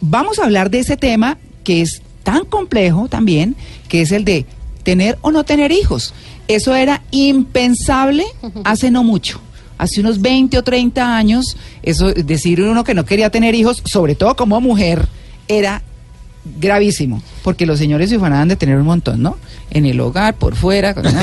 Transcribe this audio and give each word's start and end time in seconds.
Vamos 0.00 0.38
a 0.38 0.44
hablar 0.44 0.70
de 0.70 0.80
ese 0.80 0.96
tema 0.96 1.38
que 1.64 1.80
es 1.80 2.02
tan 2.22 2.44
complejo 2.44 3.08
también, 3.08 3.56
que 3.88 4.02
es 4.02 4.12
el 4.12 4.24
de 4.24 4.46
tener 4.82 5.18
o 5.22 5.30
no 5.30 5.44
tener 5.44 5.72
hijos. 5.72 6.14
Eso 6.48 6.74
era 6.74 7.02
impensable 7.10 8.24
hace 8.64 8.90
no 8.90 9.02
mucho. 9.02 9.40
Hace 9.78 10.00
unos 10.00 10.20
20 10.22 10.58
o 10.58 10.62
30 10.62 11.16
años, 11.16 11.56
eso 11.82 12.12
decir 12.12 12.62
uno 12.62 12.84
que 12.84 12.94
no 12.94 13.04
quería 13.04 13.30
tener 13.30 13.54
hijos, 13.54 13.82
sobre 13.84 14.14
todo 14.14 14.36
como 14.36 14.60
mujer, 14.60 15.06
era 15.48 15.82
gravísimo, 16.58 17.22
porque 17.42 17.66
los 17.66 17.78
señores 17.78 18.10
se 18.10 18.16
ufanaban 18.16 18.48
de 18.48 18.56
tener 18.56 18.76
un 18.76 18.86
montón, 18.86 19.22
¿no? 19.22 19.36
En 19.70 19.84
el 19.86 19.98
hogar, 20.00 20.34
por 20.34 20.54
fuera, 20.54 20.94
con- 20.94 21.04
Y 21.06 21.10
si 21.10 21.16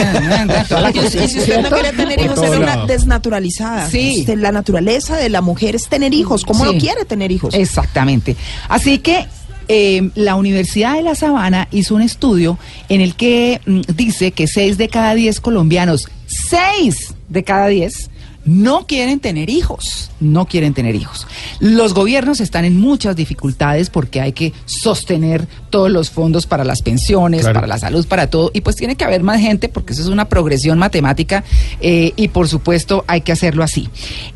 cosa, 0.70 1.24
y 1.26 1.28
si 1.30 1.40
usted 1.40 1.62
no 1.62 1.70
quiere 1.70 1.92
tener 1.94 2.20
hijos, 2.20 2.40
era 2.44 2.58
una 2.60 2.86
desnaturalizada. 2.86 3.90
Sí. 3.90 4.26
La 4.38 4.52
naturaleza 4.52 5.18
de 5.18 5.30
la 5.30 5.42
mujer 5.42 5.76
es 5.76 5.88
tener 5.88 6.14
hijos. 6.14 6.44
¿Cómo 6.44 6.66
Sí. 6.66 6.74
no 6.74 6.80
quiere 6.80 7.06
tener 7.06 7.32
hijos? 7.32 7.54
Exactamente. 7.54 8.36
Así 8.70 9.00
que 9.00 9.26
eh, 9.70 10.10
la 10.16 10.36
Universidad 10.36 10.96
de 10.96 11.04
La 11.04 11.16
Sabana 11.16 11.68
hizo 11.72 11.96
un 11.96 12.02
estudio 12.02 12.60
en 12.90 13.00
el 13.02 13.16
que 13.16 13.62
mm, 13.66 13.82
dice 13.96 14.32
que 14.32 14.46
6 14.48 14.78
de 14.78 14.90
cada 14.90 15.16
10 15.16 15.40
colombianos, 15.40 16.08
6 16.28 17.14
de 17.30 17.44
cada 17.44 17.68
10, 17.68 18.10
no 18.46 18.86
quieren 18.88 19.20
tener 19.20 19.50
hijos, 19.50 20.12
no 20.20 20.46
quieren 20.48 20.74
tener 20.74 20.96
hijos. 20.96 21.28
Los 21.60 21.94
gobiernos 21.94 22.42
están 22.42 22.66
en 22.66 22.78
muchas 22.80 23.16
dificultades 23.16 23.90
porque 23.90 24.20
hay 24.22 24.34
que 24.34 24.54
sostener 24.66 25.48
todos 25.70 25.90
los 25.90 26.10
fondos 26.10 26.46
para 26.46 26.64
las 26.64 26.82
pensiones, 26.82 27.42
Claro. 27.42 27.56
para 27.56 27.68
la 27.68 27.78
salud, 27.78 28.06
para 28.08 28.28
todo, 28.28 28.52
y 28.54 28.62
pues 28.62 28.76
tiene 28.76 28.96
que 28.96 29.06
haber 29.06 29.24
más 29.24 29.40
gente 29.40 29.70
porque 29.70 29.94
eso 29.94 30.02
es 30.02 30.08
una 30.10 30.30
progresión 30.30 30.78
matemática 30.78 31.44
eh, 31.82 32.12
y 32.16 32.28
por 32.28 32.48
supuesto 32.48 33.06
hay 33.08 33.22
que 33.22 33.32
hacerlo 33.32 33.64
así. 33.64 33.88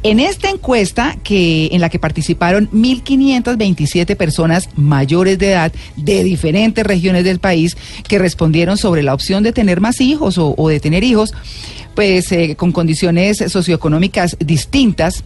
En 0.03 0.19
esta 0.19 0.49
encuesta 0.49 1.17
que 1.23 1.69
en 1.71 1.81
la 1.81 1.89
que 1.89 1.99
participaron 1.99 2.69
1.527 2.71 4.15
personas 4.15 4.69
mayores 4.75 5.37
de 5.39 5.51
edad 5.51 5.71
de 5.95 6.23
diferentes 6.23 6.85
regiones 6.85 7.23
del 7.23 7.39
país 7.39 7.77
que 8.07 8.19
respondieron 8.19 8.77
sobre 8.77 9.03
la 9.03 9.13
opción 9.13 9.43
de 9.43 9.51
tener 9.53 9.81
más 9.81 10.01
hijos 10.01 10.37
o, 10.37 10.53
o 10.57 10.69
de 10.69 10.79
tener 10.79 11.03
hijos, 11.03 11.33
pues 11.97 12.31
eh, 12.31 12.55
con 12.55 12.71
condiciones 12.71 13.43
socioeconómicas 13.47 14.37
distintas, 14.39 15.23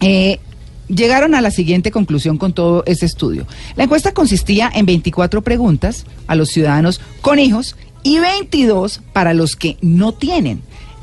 eh, 0.00 0.40
llegaron 0.88 1.36
a 1.36 1.40
la 1.40 1.52
siguiente 1.52 1.92
conclusión 1.92 2.38
con 2.38 2.52
todo 2.52 2.82
ese 2.86 3.06
estudio. 3.06 3.46
La 3.76 3.84
encuesta 3.84 4.12
consistía 4.12 4.68
en 4.74 4.84
24 4.84 5.42
preguntas 5.42 6.04
a 6.26 6.34
los 6.34 6.48
ciudadanos 6.48 7.00
con 7.20 7.38
hijos 7.38 7.76
y 8.02 8.18
22 8.18 9.00
para 9.12 9.32
los 9.32 9.54
que 9.54 9.76
no 9.80 10.10
tienen. 10.10 10.60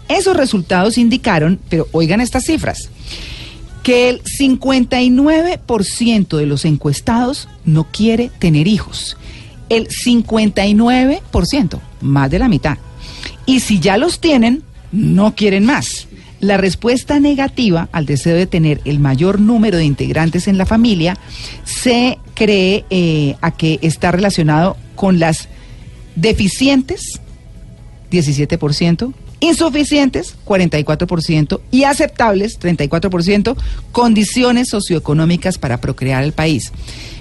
Esos 0.09 0.35
resultados 0.35 0.97
indicaron, 0.97 1.61
pero 1.69 1.87
oigan 1.93 2.19
estas 2.19 2.43
cifras, 2.43 2.89
que 3.83 4.09
el 4.09 4.21
59% 4.21 6.35
de 6.35 6.45
los 6.45 6.65
encuestados 6.65 7.47
no 7.63 7.85
quiere 7.85 8.31
tener 8.37 8.67
hijos. 8.67 9.15
El 9.69 9.87
59%, 9.87 11.79
más 12.01 12.29
de 12.29 12.39
la 12.39 12.49
mitad. 12.49 12.77
Y 13.45 13.61
si 13.61 13.79
ya 13.79 13.97
los 13.97 14.19
tienen, 14.19 14.63
no 14.91 15.35
quieren 15.35 15.65
más. 15.65 16.07
La 16.39 16.57
respuesta 16.57 17.19
negativa 17.19 17.89
al 17.91 18.05
deseo 18.05 18.35
de 18.35 18.47
tener 18.47 18.79
el 18.85 18.99
mayor 18.99 19.39
número 19.39 19.77
de 19.77 19.85
integrantes 19.85 20.47
en 20.47 20.57
la 20.57 20.65
familia 20.65 21.17
se 21.65 22.17
cree 22.33 22.85
eh, 22.89 23.35
a 23.41 23.51
que 23.51 23.79
está 23.81 24.11
relacionado 24.11 24.77
con 24.95 25.19
las 25.19 25.49
deficientes, 26.15 27.19
17%, 28.09 29.13
insuficientes, 29.41 30.35
44%, 30.45 31.59
y 31.71 31.83
aceptables, 31.83 32.59
34%, 32.59 33.57
condiciones 33.91 34.69
socioeconómicas 34.69 35.57
para 35.57 35.81
procrear 35.81 36.23
el 36.23 36.31
país. 36.31 36.71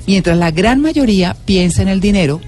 Mientras 0.06 0.38
la 0.38 0.50
gran 0.50 0.80
mayoría 0.80 1.36
piensa 1.44 1.82
en 1.82 1.88
el 1.88 2.00
dinero, 2.00 2.40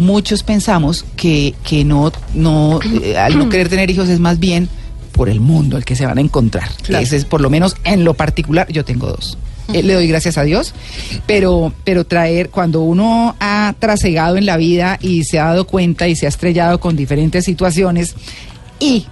muchos 0.00 0.42
pensamos 0.42 1.04
que, 1.16 1.54
que 1.62 1.84
no, 1.84 2.10
no 2.34 2.80
eh, 3.02 3.16
al 3.16 3.38
no 3.38 3.48
querer 3.48 3.68
tener 3.68 3.90
hijos 3.90 4.08
es 4.08 4.18
más 4.18 4.38
bien 4.38 4.68
por 5.12 5.28
el 5.28 5.40
mundo 5.40 5.76
el 5.76 5.84
que 5.84 5.94
se 5.94 6.06
van 6.06 6.18
a 6.18 6.20
encontrar. 6.20 6.68
Claro. 6.82 7.04
Ese 7.04 7.16
es 7.16 7.24
por 7.24 7.40
lo 7.40 7.50
menos 7.50 7.76
en 7.84 8.04
lo 8.04 8.14
particular, 8.14 8.66
yo 8.72 8.84
tengo 8.84 9.06
dos. 9.08 9.38
Eh, 9.72 9.82
le 9.84 9.94
doy 9.94 10.08
gracias 10.08 10.36
a 10.36 10.42
Dios, 10.42 10.74
pero, 11.26 11.72
pero 11.84 12.04
traer, 12.04 12.50
cuando 12.50 12.80
uno 12.80 13.36
ha 13.38 13.72
trasegado 13.78 14.36
en 14.36 14.46
la 14.46 14.56
vida 14.56 14.98
y 15.00 15.22
se 15.24 15.38
ha 15.38 15.44
dado 15.44 15.66
cuenta 15.66 16.08
y 16.08 16.16
se 16.16 16.26
ha 16.26 16.28
estrellado 16.28 16.80
con 16.80 16.96
diferentes 16.96 17.44
situaciones 17.44 18.14
y 18.80 19.06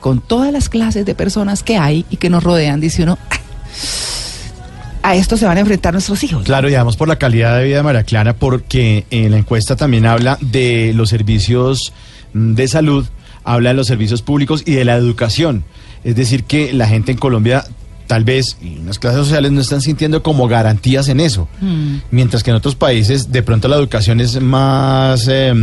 con 0.00 0.20
todas 0.20 0.52
las 0.52 0.68
clases 0.68 1.04
de 1.06 1.14
personas 1.14 1.62
que 1.62 1.76
hay 1.76 2.06
y 2.10 2.16
que 2.16 2.30
nos 2.30 2.42
rodean, 2.42 2.80
dice 2.80 3.02
uno, 3.04 3.18
"Ah, 3.30 3.36
a 5.02 5.14
esto 5.14 5.36
se 5.36 5.46
van 5.46 5.56
a 5.56 5.60
enfrentar 5.60 5.92
nuestros 5.92 6.22
hijos. 6.24 6.44
Claro, 6.44 6.68
y 6.68 6.74
además 6.74 6.96
por 6.96 7.08
la 7.08 7.16
calidad 7.16 7.58
de 7.58 7.64
vida 7.64 7.76
de 7.78 7.82
María 7.82 8.04
Clara, 8.04 8.34
porque 8.34 9.06
en 9.10 9.30
la 9.30 9.38
encuesta 9.38 9.76
también 9.76 10.06
habla 10.06 10.38
de 10.40 10.92
los 10.94 11.08
servicios 11.08 11.92
mm, 12.32 12.54
de 12.54 12.68
salud, 12.68 13.06
habla 13.44 13.70
de 13.70 13.74
los 13.74 13.86
servicios 13.86 14.22
públicos 14.22 14.62
y 14.66 14.72
de 14.72 14.84
la 14.84 14.94
educación. 14.96 15.64
Es 16.04 16.16
decir, 16.16 16.44
que 16.44 16.72
la 16.72 16.86
gente 16.86 17.12
en 17.12 17.18
Colombia 17.18 17.64
tal 18.10 18.24
vez, 18.24 18.56
y 18.60 18.76
unas 18.78 18.98
clases 18.98 19.20
sociales 19.20 19.52
no 19.52 19.60
están 19.60 19.80
sintiendo 19.80 20.20
como 20.20 20.48
garantías 20.48 21.06
en 21.06 21.20
eso. 21.20 21.46
Mientras 22.10 22.42
que 22.42 22.50
en 22.50 22.56
otros 22.56 22.74
países 22.74 23.30
de 23.30 23.44
pronto 23.44 23.68
la 23.68 23.76
educación 23.76 24.18
es 24.20 24.40
más, 24.40 25.28
eh, 25.30 25.54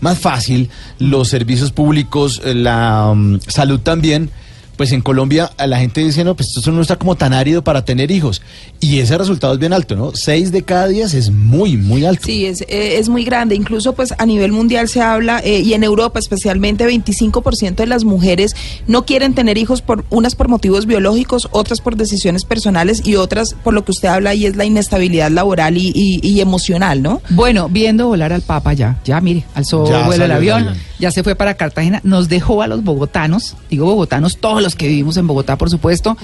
más 0.00 0.18
fácil, 0.18 0.70
los 0.98 1.28
servicios 1.28 1.70
públicos, 1.70 2.42
eh, 2.44 2.52
la 2.52 3.12
mm, 3.14 3.38
salud 3.46 3.78
también. 3.78 4.28
Pues 4.78 4.92
en 4.92 5.02
Colombia 5.02 5.50
a 5.58 5.66
la 5.66 5.78
gente 5.78 6.02
dice, 6.02 6.24
no, 6.24 6.34
pues 6.36 6.48
esto 6.56 6.70
no 6.72 6.80
está 6.80 6.96
como 6.96 7.16
tan 7.16 7.34
árido 7.34 7.62
para 7.62 7.84
tener 7.84 8.10
hijos. 8.10 8.40
Y 8.80 9.00
ese 9.00 9.18
resultado 9.18 9.52
es 9.52 9.58
bien 9.58 9.72
alto, 9.74 9.94
¿no? 9.96 10.12
Seis 10.14 10.52
de 10.52 10.62
cada 10.62 10.86
diez 10.88 11.12
es 11.14 11.30
muy, 11.30 11.76
muy 11.76 12.06
alto. 12.06 12.22
Sí, 12.26 12.46
es, 12.46 12.60
eh, 12.62 12.98
es 12.98 13.08
muy 13.10 13.24
grande. 13.24 13.56
Incluso 13.56 13.92
pues 13.92 14.14
a 14.16 14.24
nivel 14.24 14.52
mundial 14.52 14.88
se 14.88 15.02
habla, 15.02 15.40
eh, 15.44 15.60
y 15.60 15.74
en 15.74 15.82
Europa 15.82 16.18
especialmente, 16.20 16.86
25% 16.86 17.74
de 17.74 17.86
las 17.88 18.04
mujeres 18.04 18.54
no 18.86 19.04
quieren 19.04 19.34
tener 19.34 19.58
hijos, 19.58 19.82
por 19.82 20.04
unas 20.10 20.34
por 20.36 20.48
motivos 20.48 20.86
biológicos, 20.86 21.48
otras 21.50 21.80
por 21.80 21.96
decisiones 21.96 22.44
personales 22.44 23.02
y 23.04 23.16
otras 23.16 23.54
por 23.64 23.74
lo 23.74 23.84
que 23.84 23.90
usted 23.90 24.06
habla 24.08 24.34
y 24.34 24.46
es 24.46 24.54
la 24.54 24.64
inestabilidad 24.64 25.30
laboral 25.32 25.76
y, 25.76 25.90
y- 25.94 26.20
y 26.22 26.40
emocional, 26.40 27.02
¿no? 27.02 27.20
Bueno, 27.30 27.68
viendo 27.68 28.06
volar 28.06 28.32
al 28.32 28.42
Papa 28.42 28.74
ya, 28.74 29.00
ya 29.04 29.20
mire, 29.20 29.44
alzó 29.54 29.90
Ya 29.90 30.06
vuelo 30.06 30.24
el 30.24 30.30
el 30.30 30.36
avión, 30.36 30.68
avión. 30.68 30.82
Ya 30.98 31.10
se 31.10 31.22
fue 31.22 31.34
para 31.34 31.54
Cartagena, 31.54 32.00
nos 32.04 32.28
dejó 32.28 32.62
a 32.62 32.66
los 32.66 32.82
bogotanos, 32.82 33.56
digo 33.70 33.86
bogotanos, 33.86 34.38
todos 34.38 34.62
los 34.62 34.74
que 34.74 34.88
vivimos 34.88 35.16
en 35.16 35.26
Bogotá, 35.26 35.56
por 35.56 35.70
supuesto, 35.70 36.16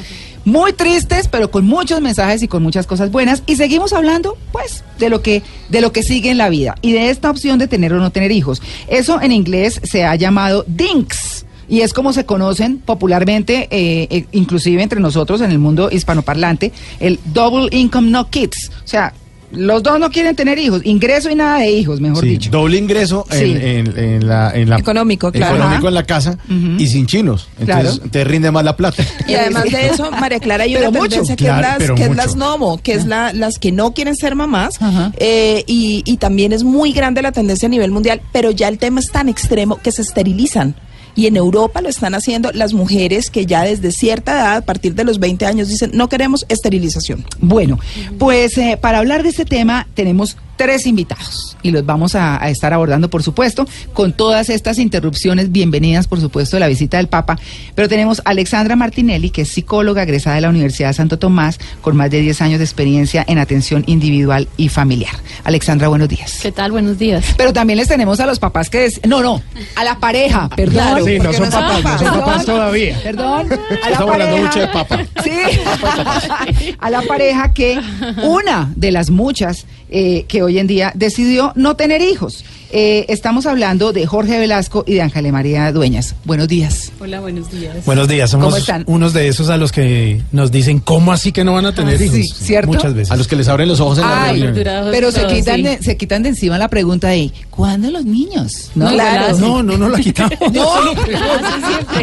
muy 0.45 0.73
tristes, 0.73 1.29
pero 1.29 1.51
con 1.51 1.65
muchos 1.65 2.01
mensajes 2.01 2.43
y 2.43 2.49
con 2.49 2.63
muchas 2.63 2.87
cosas 2.87 3.11
buenas. 3.11 3.43
Y 3.47 3.57
seguimos 3.57 3.93
hablando, 3.93 4.37
pues, 4.53 4.85
de 4.99 5.09
lo 5.09 5.23
que, 5.23 5.43
de 5.69 5.81
lo 5.81 5.93
que 5.93 6.03
sigue 6.03 6.31
en 6.31 6.39
la 6.39 6.49
vida 6.49 6.75
y 6.83 6.93
de 6.93 7.11
esta 7.11 7.31
opción 7.31 7.59
de 7.59 7.69
tener 7.69 7.93
o 7.93 7.99
no 7.99 8.11
tener 8.11 8.33
hijos. 8.33 8.61
Eso 8.89 9.21
en 9.21 9.33
inglés 9.33 9.81
se 9.85 10.05
ha 10.05 10.15
llamado 10.17 10.65
DINKS. 10.67 11.47
Y 11.67 11.81
es 11.81 11.95
como 11.95 12.13
se 12.13 12.27
conocen 12.27 12.77
popularmente, 12.77 13.69
eh, 13.71 14.07
eh, 14.11 14.27
inclusive 14.33 14.83
entre 14.83 15.01
nosotros 15.01 15.41
en 15.41 15.51
el 15.51 15.59
mundo 15.59 15.89
hispanoparlante, 15.91 16.73
el 17.01 17.19
Double 17.33 17.75
Income 17.75 18.11
No 18.11 18.29
Kids. 18.29 18.71
O 18.85 18.87
sea, 18.87 19.15
los 19.57 19.83
dos 19.83 19.99
no 19.99 20.11
quieren 20.11 20.35
tener 20.37 20.59
hijos, 20.59 20.83
ingreso 20.85 21.31
y 21.31 21.35
nada 21.35 21.59
de 21.61 21.71
hijos, 21.71 22.01
mejor 22.01 22.23
Sí, 22.23 22.31
dicho. 22.31 22.51
doble 22.51 22.77
ingreso 22.79 23.25
en, 23.31 23.39
Sí. 23.39 23.53
en- 23.67 23.99
en 23.99 24.27
la, 24.29 24.51
en 24.55 24.69
la- 24.71 24.77
Económico, 24.79 25.31
claro. 25.33 25.57
económico 25.57 25.89
en 25.89 25.95
la 25.95 26.03
casa 26.05 26.39
y 26.79 26.87
sin 26.87 27.07
chinos. 27.07 27.49
Entonces 27.59 27.95
Claro. 27.97 28.11
te 28.11 28.25
rinde 28.25 28.51
más 28.51 28.65
la 28.65 28.77
plata. 28.77 29.05
Y 29.29 29.35
además 29.35 29.65
de 29.65 29.87
eso, 29.89 30.11
María 30.11 30.39
Clara, 30.41 30.65
hay 30.65 30.77
una 30.77 30.91
mucho. 30.91 31.09
tendencia 31.09 31.37
que 31.37 31.45
Claro, 31.45 31.83
es 31.83 31.89
las, 31.89 31.99
que 31.99 32.05
es 32.05 32.17
las 32.17 32.37
nomo, 32.37 32.79
que 32.83 32.93
es 32.95 33.07
la, 33.07 33.33
las 33.33 33.59
que 33.59 33.73
no 33.73 33.93
quieren 33.95 34.17
ser 34.17 34.35
mamás, 34.35 34.81
Ajá. 34.81 35.13
eh, 35.17 35.65
y, 35.67 36.03
y 36.05 36.17
también 36.19 36.53
es 36.53 36.65
muy 36.65 36.93
grande 36.93 37.23
la 37.23 37.33
tendencia 37.33 37.67
a 37.67 37.71
nivel 37.71 37.91
mundial, 37.91 38.21
pero 38.33 38.51
ya 38.51 38.69
el 38.69 38.79
tema 38.79 39.01
es 39.01 39.11
tan 39.11 39.29
extremo 39.29 39.79
que 39.83 39.93
se 39.93 40.03
esterilizan. 40.03 40.75
Y 41.15 41.27
en 41.27 41.37
Europa 41.37 41.81
lo 41.81 41.89
están 41.89 42.15
haciendo 42.15 42.51
las 42.53 42.73
mujeres 42.73 43.31
que 43.31 43.47
ya 43.47 43.63
desde 43.63 43.93
cierta 43.93 44.33
edad, 44.33 44.57
a 44.57 44.61
partir 44.63 44.95
de 44.95 45.05
los 45.05 45.19
20 45.19 45.47
años, 45.47 45.69
dicen, 45.69 45.91
no 45.95 46.09
queremos 46.09 46.45
esterilización. 46.49 47.25
Bueno, 47.41 47.79
pues 48.19 48.59
eh, 48.59 48.79
para 48.81 48.99
hablar 48.99 49.23
de 49.23 49.29
este 49.29 49.45
tema 49.45 49.87
tenemos 49.95 50.37
tres 50.57 50.87
invitados 50.87 51.57
y 51.63 51.71
los 51.71 51.85
vamos 51.85 52.15
a, 52.15 52.43
a, 52.43 52.51
estar 52.51 52.73
abordando, 52.73 53.09
por 53.09 53.23
supuesto, 53.23 53.67
con 53.93 54.13
todas 54.13 54.51
estas 54.51 54.79
interrupciones 54.79 55.51
bienvenidas, 55.51 56.07
por 56.07 56.21
supuesto, 56.21 56.57
de 56.57 56.61
la 56.61 56.69
visita 56.69 56.99
del 56.99 57.09
Papa. 57.09 57.39
Pero 57.75 57.89
tenemos 57.89 58.21
a 58.21 58.31
Alexandra 58.31 58.77
Martinelli, 58.77 59.31
que 59.31 59.43
es 59.43 59.49
psicóloga 59.49 60.03
egresada 60.03 60.37
de 60.37 60.43
la 60.43 60.51
Universidad 60.51 60.89
de 60.89 60.95
Santo 60.95 61.19
Tomás, 61.19 61.59
con 61.81 61.97
más 61.97 62.11
de 62.11 62.21
10 62.21 62.43
años 62.43 62.59
de 62.59 62.65
experiencia 62.65 63.25
en 63.27 63.39
atención 63.39 63.85
individual 63.87 64.47
y 64.57 64.69
familiar. 64.69 65.15
Alexandra, 65.45 65.89
buenos 65.89 66.09
días. 66.09 66.39
¿Qué 66.43 66.53
tal? 66.53 66.73
Buenos 66.73 66.99
días. 66.99 67.25
Pero 67.37 67.53
también 67.53 67.79
les 67.79 67.89
tenemos 67.89 68.21
a 68.21 68.27
los 68.27 68.39
papás 68.39 68.69
que... 68.69 68.81
Des... 68.81 69.01
No, 69.07 69.23
no, 69.23 69.43
a 69.77 69.85
la 69.85 69.99
pareja, 69.99 70.49
perdón. 70.57 70.75
Claro, 70.75 71.05
sí, 71.05 71.19
no 71.19 71.33
son, 71.33 71.51
papás, 71.51 71.83
no 71.83 71.99
son 71.99 72.21
papás 72.21 72.45
todavía. 72.45 73.01
Perdón. 73.03 73.53
A 73.53 73.57
la 73.57 73.91
Estamos 73.91 74.11
pareja, 74.11 74.13
hablando 74.13 74.37
mucho 74.39 74.61
de 74.61 74.69
papa. 74.69 75.05
Sí, 75.23 76.75
a 76.79 76.91
la 76.91 77.03
pareja 77.03 77.53
que 77.53 77.81
una 78.23 78.73
de 78.77 78.93
las 78.93 79.11
muchas 79.11 79.67
eh, 79.97 80.25
que 80.27 80.43
hoy 80.43 80.59
en 80.59 80.67
día 80.67 80.91
decidió 80.97 81.53
no 81.55 81.77
tener 81.77 82.03
hijos. 82.03 82.45
Eh, 82.77 83.07
estamos 83.09 83.47
hablando 83.47 83.93
de 83.93 84.05
Jorge 84.05 84.37
Velasco 84.37 84.83
y 84.85 84.95
de 84.95 85.03
Ángela 85.03 85.31
María 85.31 85.71
Dueñas. 85.71 86.17
Buenos 86.25 86.49
días. 86.49 86.91
Hola, 86.99 87.21
buenos 87.21 87.49
días. 87.53 87.85
Buenos 87.87 88.09
días, 88.09 88.29
somos 88.31 88.47
¿Cómo 88.47 88.57
están? 88.57 88.83
unos 88.89 89.13
de 89.13 89.29
esos 89.29 89.49
a 89.49 89.57
los 89.57 89.71
que 89.71 90.21
nos 90.33 90.51
dicen, 90.51 90.81
¿cómo 90.81 91.13
así 91.13 91.31
que 91.31 91.45
no 91.45 91.53
van 91.55 91.67
a 91.67 91.73
tener 91.73 92.01
Ah, 92.01 92.05
hijos? 92.05 92.17
sí, 92.17 92.25
¿cierto? 92.47 92.73
Muchas 92.73 92.93
veces. 92.95 93.13
A 93.13 93.17
los 93.17 93.29
que 93.29 93.37
les 93.37 93.47
abren 93.47 93.69
los 93.69 93.79
ojos 93.79 93.99
en 93.99 94.05
la 94.09 94.25
reunión. 94.33 94.55
pero 94.91 95.13
se 95.13 95.21
todo, 95.21 95.33
quitan, 95.33 95.57
sí. 95.59 95.63
de, 95.63 95.79
se 95.85 95.97
quitan 95.97 96.25
de 96.25 96.31
encima 96.31 96.59
la 96.59 96.67
pregunta 96.67 97.07
de 97.11 97.31
¿cuándo 97.49 97.93
los 97.93 98.05
niños? 98.05 98.73
No, 98.75 98.89
claro. 98.91 99.39
No, 99.39 99.63
no, 99.63 99.79
no 99.79 99.89
la 99.89 100.01
quitamos. 100.01 100.35
No, 100.53 100.93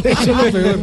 Eso 0.06 0.22
es 0.22 0.28
lo 0.28 0.52
peor. 0.52 0.80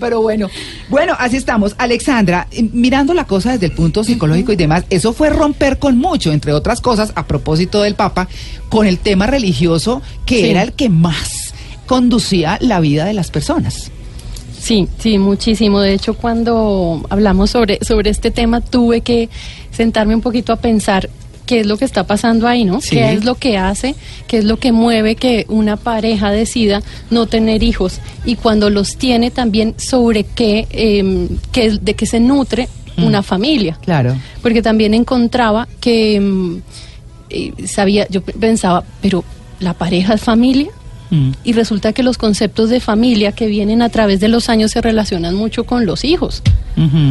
Pero 0.00 0.20
bueno, 0.20 0.48
bueno, 0.90 1.14
así 1.16 1.36
estamos. 1.36 1.76
Alexandra, 1.78 2.48
mirando 2.72 3.14
la 3.14 3.24
cosa 3.24 3.52
desde 3.52 3.66
el 3.66 3.72
punto 3.72 4.02
psicológico 4.02 4.50
y 4.52 4.56
demás, 4.56 4.82
eso 4.90 5.12
fue 5.12 5.30
romper 5.30 5.78
con 5.78 5.96
mucho, 5.96 6.32
entre 6.32 6.52
otras 6.52 6.80
cosas, 6.80 7.12
a 7.14 7.24
propósito 7.26 7.82
del 7.82 7.94
Papa, 7.94 8.26
con 8.68 8.86
el 8.86 8.98
tema 8.98 9.11
religioso 9.26 10.02
que 10.26 10.40
Sí. 10.40 10.50
era 10.50 10.62
el 10.62 10.72
que 10.72 10.88
más 10.88 11.54
conducía 11.86 12.58
la 12.60 12.80
vida 12.80 13.04
de 13.04 13.12
las 13.12 13.30
personas. 13.30 13.90
Sí, 14.60 14.86
sí, 14.98 15.18
muchísimo. 15.18 15.80
De 15.80 15.92
hecho, 15.92 16.14
cuando 16.14 17.04
hablamos 17.10 17.50
sobre, 17.50 17.78
sobre 17.84 18.10
este 18.10 18.30
tema, 18.30 18.60
tuve 18.60 19.00
que 19.00 19.28
sentarme 19.72 20.14
un 20.14 20.20
poquito 20.20 20.52
a 20.52 20.56
pensar 20.56 21.10
qué 21.46 21.60
es 21.60 21.66
lo 21.66 21.76
que 21.76 21.84
está 21.84 22.06
pasando 22.06 22.46
ahí, 22.46 22.64
¿no? 22.64 22.80
Sí. 22.80 22.90
¿Qué 22.90 23.12
es 23.14 23.24
lo 23.24 23.34
que 23.34 23.58
hace? 23.58 23.96
¿Qué 24.28 24.38
es 24.38 24.44
lo 24.44 24.58
que 24.60 24.70
mueve 24.70 25.16
que 25.16 25.44
una 25.48 25.76
pareja 25.76 26.30
decida 26.30 26.80
no 27.10 27.26
tener 27.26 27.64
hijos? 27.64 27.98
Y 28.24 28.36
cuando 28.36 28.70
los 28.70 28.96
tiene, 28.96 29.32
también 29.32 29.74
sobre 29.78 30.22
qué, 30.22 30.68
eh, 30.70 31.28
qué- 31.50 31.78
de 31.82 31.94
qué 31.94 32.06
se 32.06 32.20
nutre 32.20 32.68
Mm. 32.96 33.04
una 33.04 33.22
familia. 33.22 33.78
Claro. 33.82 34.14
porque 34.42 34.60
también 34.62 34.92
encontraba 34.94 35.66
que 35.80 36.16
eh, 36.16 36.60
sabía, 37.66 38.06
yo 38.10 38.20
pe- 38.22 38.32
pensaba, 38.32 38.84
pero 39.00 39.24
la 39.60 39.74
pareja 39.74 40.14
es 40.14 40.20
familia. 40.22 40.70
Mm. 41.10 41.32
Y 41.44 41.52
resulta 41.52 41.92
que 41.92 42.02
los 42.02 42.16
conceptos 42.16 42.70
de 42.70 42.80
familia 42.80 43.32
que 43.32 43.46
vienen 43.46 43.82
a 43.82 43.90
través 43.90 44.18
de 44.20 44.28
los 44.28 44.48
años 44.48 44.70
se 44.70 44.80
relacionan 44.80 45.34
mucho 45.34 45.64
con 45.64 45.84
los 45.86 46.04
hijos. 46.04 46.42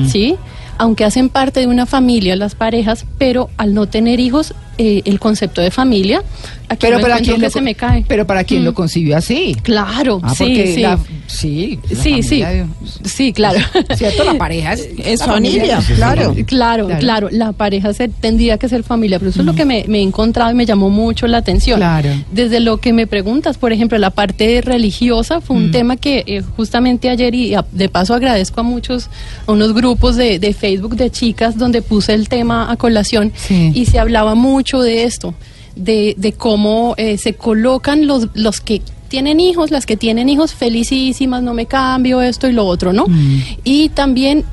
¿sí? 0.10 0.36
Aunque 0.80 1.06
hacen 1.06 1.30
parte 1.30 1.60
de 1.60 1.68
una 1.68 1.86
familia 1.86 2.36
las 2.36 2.56
parejas, 2.56 3.06
pero 3.20 3.50
al 3.58 3.76
no 3.76 3.86
tener 3.88 4.20
hijos, 4.20 4.56
eh, 4.78 5.02
el 5.06 5.20
concepto 5.20 5.62
de 5.62 5.72
familia, 5.72 6.24
aquí 6.70 6.80
Pero 6.82 6.98
no 6.98 7.02
para 7.04 7.20
quien 7.20 7.42
lo, 7.42 7.50
se 7.50 7.62
me 7.62 7.76
cae. 7.76 8.06
Pero 8.08 8.26
para 8.26 8.44
quien 8.44 8.62
Mm. 8.62 8.66
lo 8.66 8.74
concibió 8.74 9.18
así. 9.18 9.56
Claro, 9.64 10.20
Ah, 10.24 10.30
sí, 10.36 10.44
porque 10.44 10.74
sí. 10.76 10.82
la- 10.82 11.00
sí, 11.28 11.80
la 11.90 11.96
sí, 11.96 12.24
sí, 12.24 12.42
familia 12.42 12.50
de- 12.50 12.66
sí, 13.10 13.34
claro. 13.34 13.60
¿Cierto? 13.96 14.24
La 14.24 14.36
pareja 14.38 14.74
es, 14.74 14.88
Es 15.04 15.20
la 15.20 15.26
familia, 15.28 15.82
familia. 15.82 15.96
claro. 15.96 16.36
Claro, 16.46 16.86
Claro. 16.88 17.00
claro, 17.00 17.28
la 17.32 17.52
pareja 17.52 17.94
se, 17.94 18.08
tendría 18.08 18.58
que 18.58 18.68
ser 18.70 18.84
familia, 18.84 19.20
pero 19.20 19.30
eso 19.32 19.42
es 19.42 19.46
lo 19.46 19.54
que 19.56 19.66
me, 19.66 19.86
me 19.88 20.00
he 20.00 20.02
encontrado 20.02 20.52
y 20.52 20.56
me 20.56 20.66
llamó 20.66 20.90
mucho 20.90 21.28
la 21.28 21.38
atención. 21.38 21.78
Claro. 21.80 22.10
Desde 22.32 22.60
lo 22.60 22.78
que 22.78 22.94
me 22.94 23.08
preguntas, 23.08 23.58
por 23.58 23.72
ejemplo, 23.74 23.98
la 23.98 24.10
parte 24.12 24.62
religiosa 24.62 25.42
fue 25.42 25.56
un 25.58 25.68
Mm. 25.68 25.72
tema 25.72 25.98
que 25.98 26.24
eh, 26.26 26.42
justamente 26.56 27.10
ayer, 27.10 27.36
y 27.36 27.54
a- 27.56 27.66
de 27.72 27.90
paso 27.90 28.14
agradezco 28.14 28.62
a 28.62 28.64
muchos, 28.64 29.10
a 29.48 29.52
unos 29.52 29.74
grupos 29.74 30.16
de, 30.16 30.40
de 30.40 30.54
Facebook 30.54 30.96
de 30.96 31.10
chicas 31.12 31.58
donde 31.58 31.82
puse 31.82 32.14
el 32.14 32.30
tema 32.30 32.72
a 32.72 32.78
colación 32.78 33.32
Sí. 33.36 33.72
y 33.76 33.86
se 33.86 34.00
hablaba 34.00 34.36
mucho 34.36 34.61
de 34.64 35.04
esto, 35.04 35.34
de, 35.76 36.16
de 36.18 36.34
cómo 36.34 36.96
eh, 36.98 37.18
se 37.18 37.34
colocan 37.34 38.08
los, 38.08 38.28
los 38.34 38.62
que 38.62 38.82
tienen 39.08 39.40
hijos, 39.40 39.72
las 39.72 39.86
que 39.86 39.98
tienen 39.98 40.30
hijos 40.30 40.54
felicísimas, 40.54 41.44
no 41.44 41.54
me 41.54 41.66
cambio 41.66 42.22
esto 42.22 42.48
y 42.48 42.54
lo 42.54 42.66
otro, 42.66 42.94
¿no? 42.94 43.08
Mm. 43.08 43.42
Y 43.66 43.90
también 43.90 44.46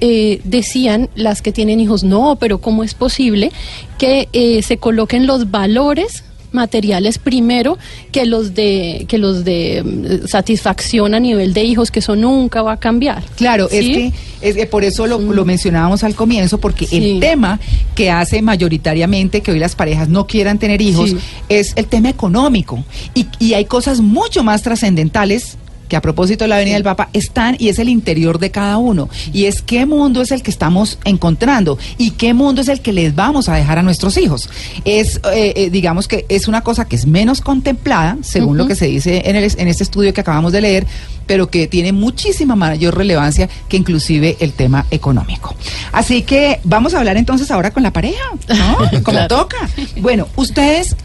eh, 0.00 0.40
decían 0.44 1.08
las 1.14 1.42
que 1.42 1.52
tienen 1.52 1.80
hijos, 1.80 2.04
no, 2.04 2.36
pero 2.38 2.58
¿cómo 2.58 2.84
es 2.84 2.92
posible 2.92 3.52
que 3.98 4.28
eh, 4.32 4.60
se 4.62 4.76
coloquen 4.76 5.26
los 5.26 5.50
valores 5.50 6.24
materiales 6.52 7.18
primero 7.18 7.78
que 8.10 8.24
los 8.26 8.54
de 8.54 9.04
que 9.08 9.18
los 9.18 9.44
de 9.44 9.82
mm, 9.84 10.26
satisfacción 10.28 11.14
a 11.14 11.20
nivel 11.20 11.52
de 11.54 11.64
hijos 11.64 11.90
que 11.90 12.00
eso 12.00 12.16
nunca 12.16 12.62
va 12.62 12.72
a 12.72 12.76
cambiar 12.78 13.22
Claro, 13.36 13.68
es 13.70 13.84
que 13.84 14.12
es 14.40 14.56
que 14.56 14.66
por 14.66 14.84
eso 14.84 15.06
lo, 15.06 15.18
lo 15.18 15.44
mencionábamos 15.44 16.02
al 16.04 16.14
comienzo, 16.14 16.58
porque 16.58 16.86
Sí. 16.86 16.96
el 17.12 17.20
tema 17.20 17.58
que 17.94 18.10
hace 18.10 18.42
mayoritariamente 18.42 19.40
que 19.40 19.52
hoy 19.52 19.58
las 19.58 19.74
parejas 19.76 20.08
no 20.08 20.26
quieran 20.26 20.58
tener 20.58 20.80
hijos 20.82 21.10
Sí. 21.10 21.18
es 21.48 21.72
el 21.76 21.86
tema 21.86 22.08
económico. 22.10 22.84
Y, 23.14 23.26
y 23.38 23.54
hay 23.54 23.64
cosas 23.66 24.00
mucho 24.00 24.42
más 24.42 24.62
trascendentales 24.62 25.56
que 25.92 25.96
a 25.96 26.00
propósito 26.00 26.44
de 26.44 26.48
la 26.48 26.56
venida 26.56 26.76
del 26.76 26.84
Papa 26.84 27.10
están 27.12 27.54
y 27.58 27.68
es 27.68 27.78
el 27.78 27.90
interior 27.90 28.38
de 28.38 28.50
cada 28.50 28.78
uno. 28.78 29.10
Y 29.34 29.44
es 29.44 29.60
qué 29.60 29.84
mundo 29.84 30.22
es 30.22 30.30
el 30.32 30.42
que 30.42 30.50
estamos 30.50 30.98
encontrando 31.04 31.76
y 31.98 32.12
qué 32.12 32.32
mundo 32.32 32.62
es 32.62 32.68
el 32.68 32.80
que 32.80 32.94
les 32.94 33.14
vamos 33.14 33.50
a 33.50 33.56
dejar 33.56 33.78
a 33.78 33.82
nuestros 33.82 34.16
hijos. 34.16 34.48
Es, 34.86 35.16
eh, 35.34 35.52
eh, 35.54 35.68
digamos 35.68 36.08
que 36.08 36.24
es 36.30 36.48
una 36.48 36.62
cosa 36.62 36.86
que 36.86 36.96
es 36.96 37.04
menos 37.04 37.42
contemplada, 37.42 38.16
según 38.22 38.56
lo 38.56 38.66
que 38.66 38.74
se 38.74 38.86
dice 38.86 39.20
en, 39.26 39.36
el, 39.36 39.52
en 39.54 39.68
este 39.68 39.82
estudio 39.82 40.14
que 40.14 40.22
acabamos 40.22 40.50
de 40.52 40.62
leer, 40.62 40.86
pero 41.26 41.50
que 41.50 41.66
tiene 41.66 41.92
muchísima 41.92 42.56
mayor 42.56 42.96
relevancia 42.96 43.50
que 43.68 43.76
inclusive 43.76 44.38
el 44.40 44.54
tema 44.54 44.86
económico. 44.90 45.54
Así 45.92 46.22
que 46.22 46.58
vamos 46.64 46.94
a 46.94 47.00
hablar 47.00 47.18
entonces 47.18 47.50
ahora 47.50 47.70
con 47.70 47.82
la 47.82 47.92
pareja, 47.92 48.24
¿no? 48.48 48.78
Como 49.02 49.18
Claro. 49.18 49.28
toca. 49.28 49.68
Bueno, 50.00 50.26
ustedes, 50.36 50.96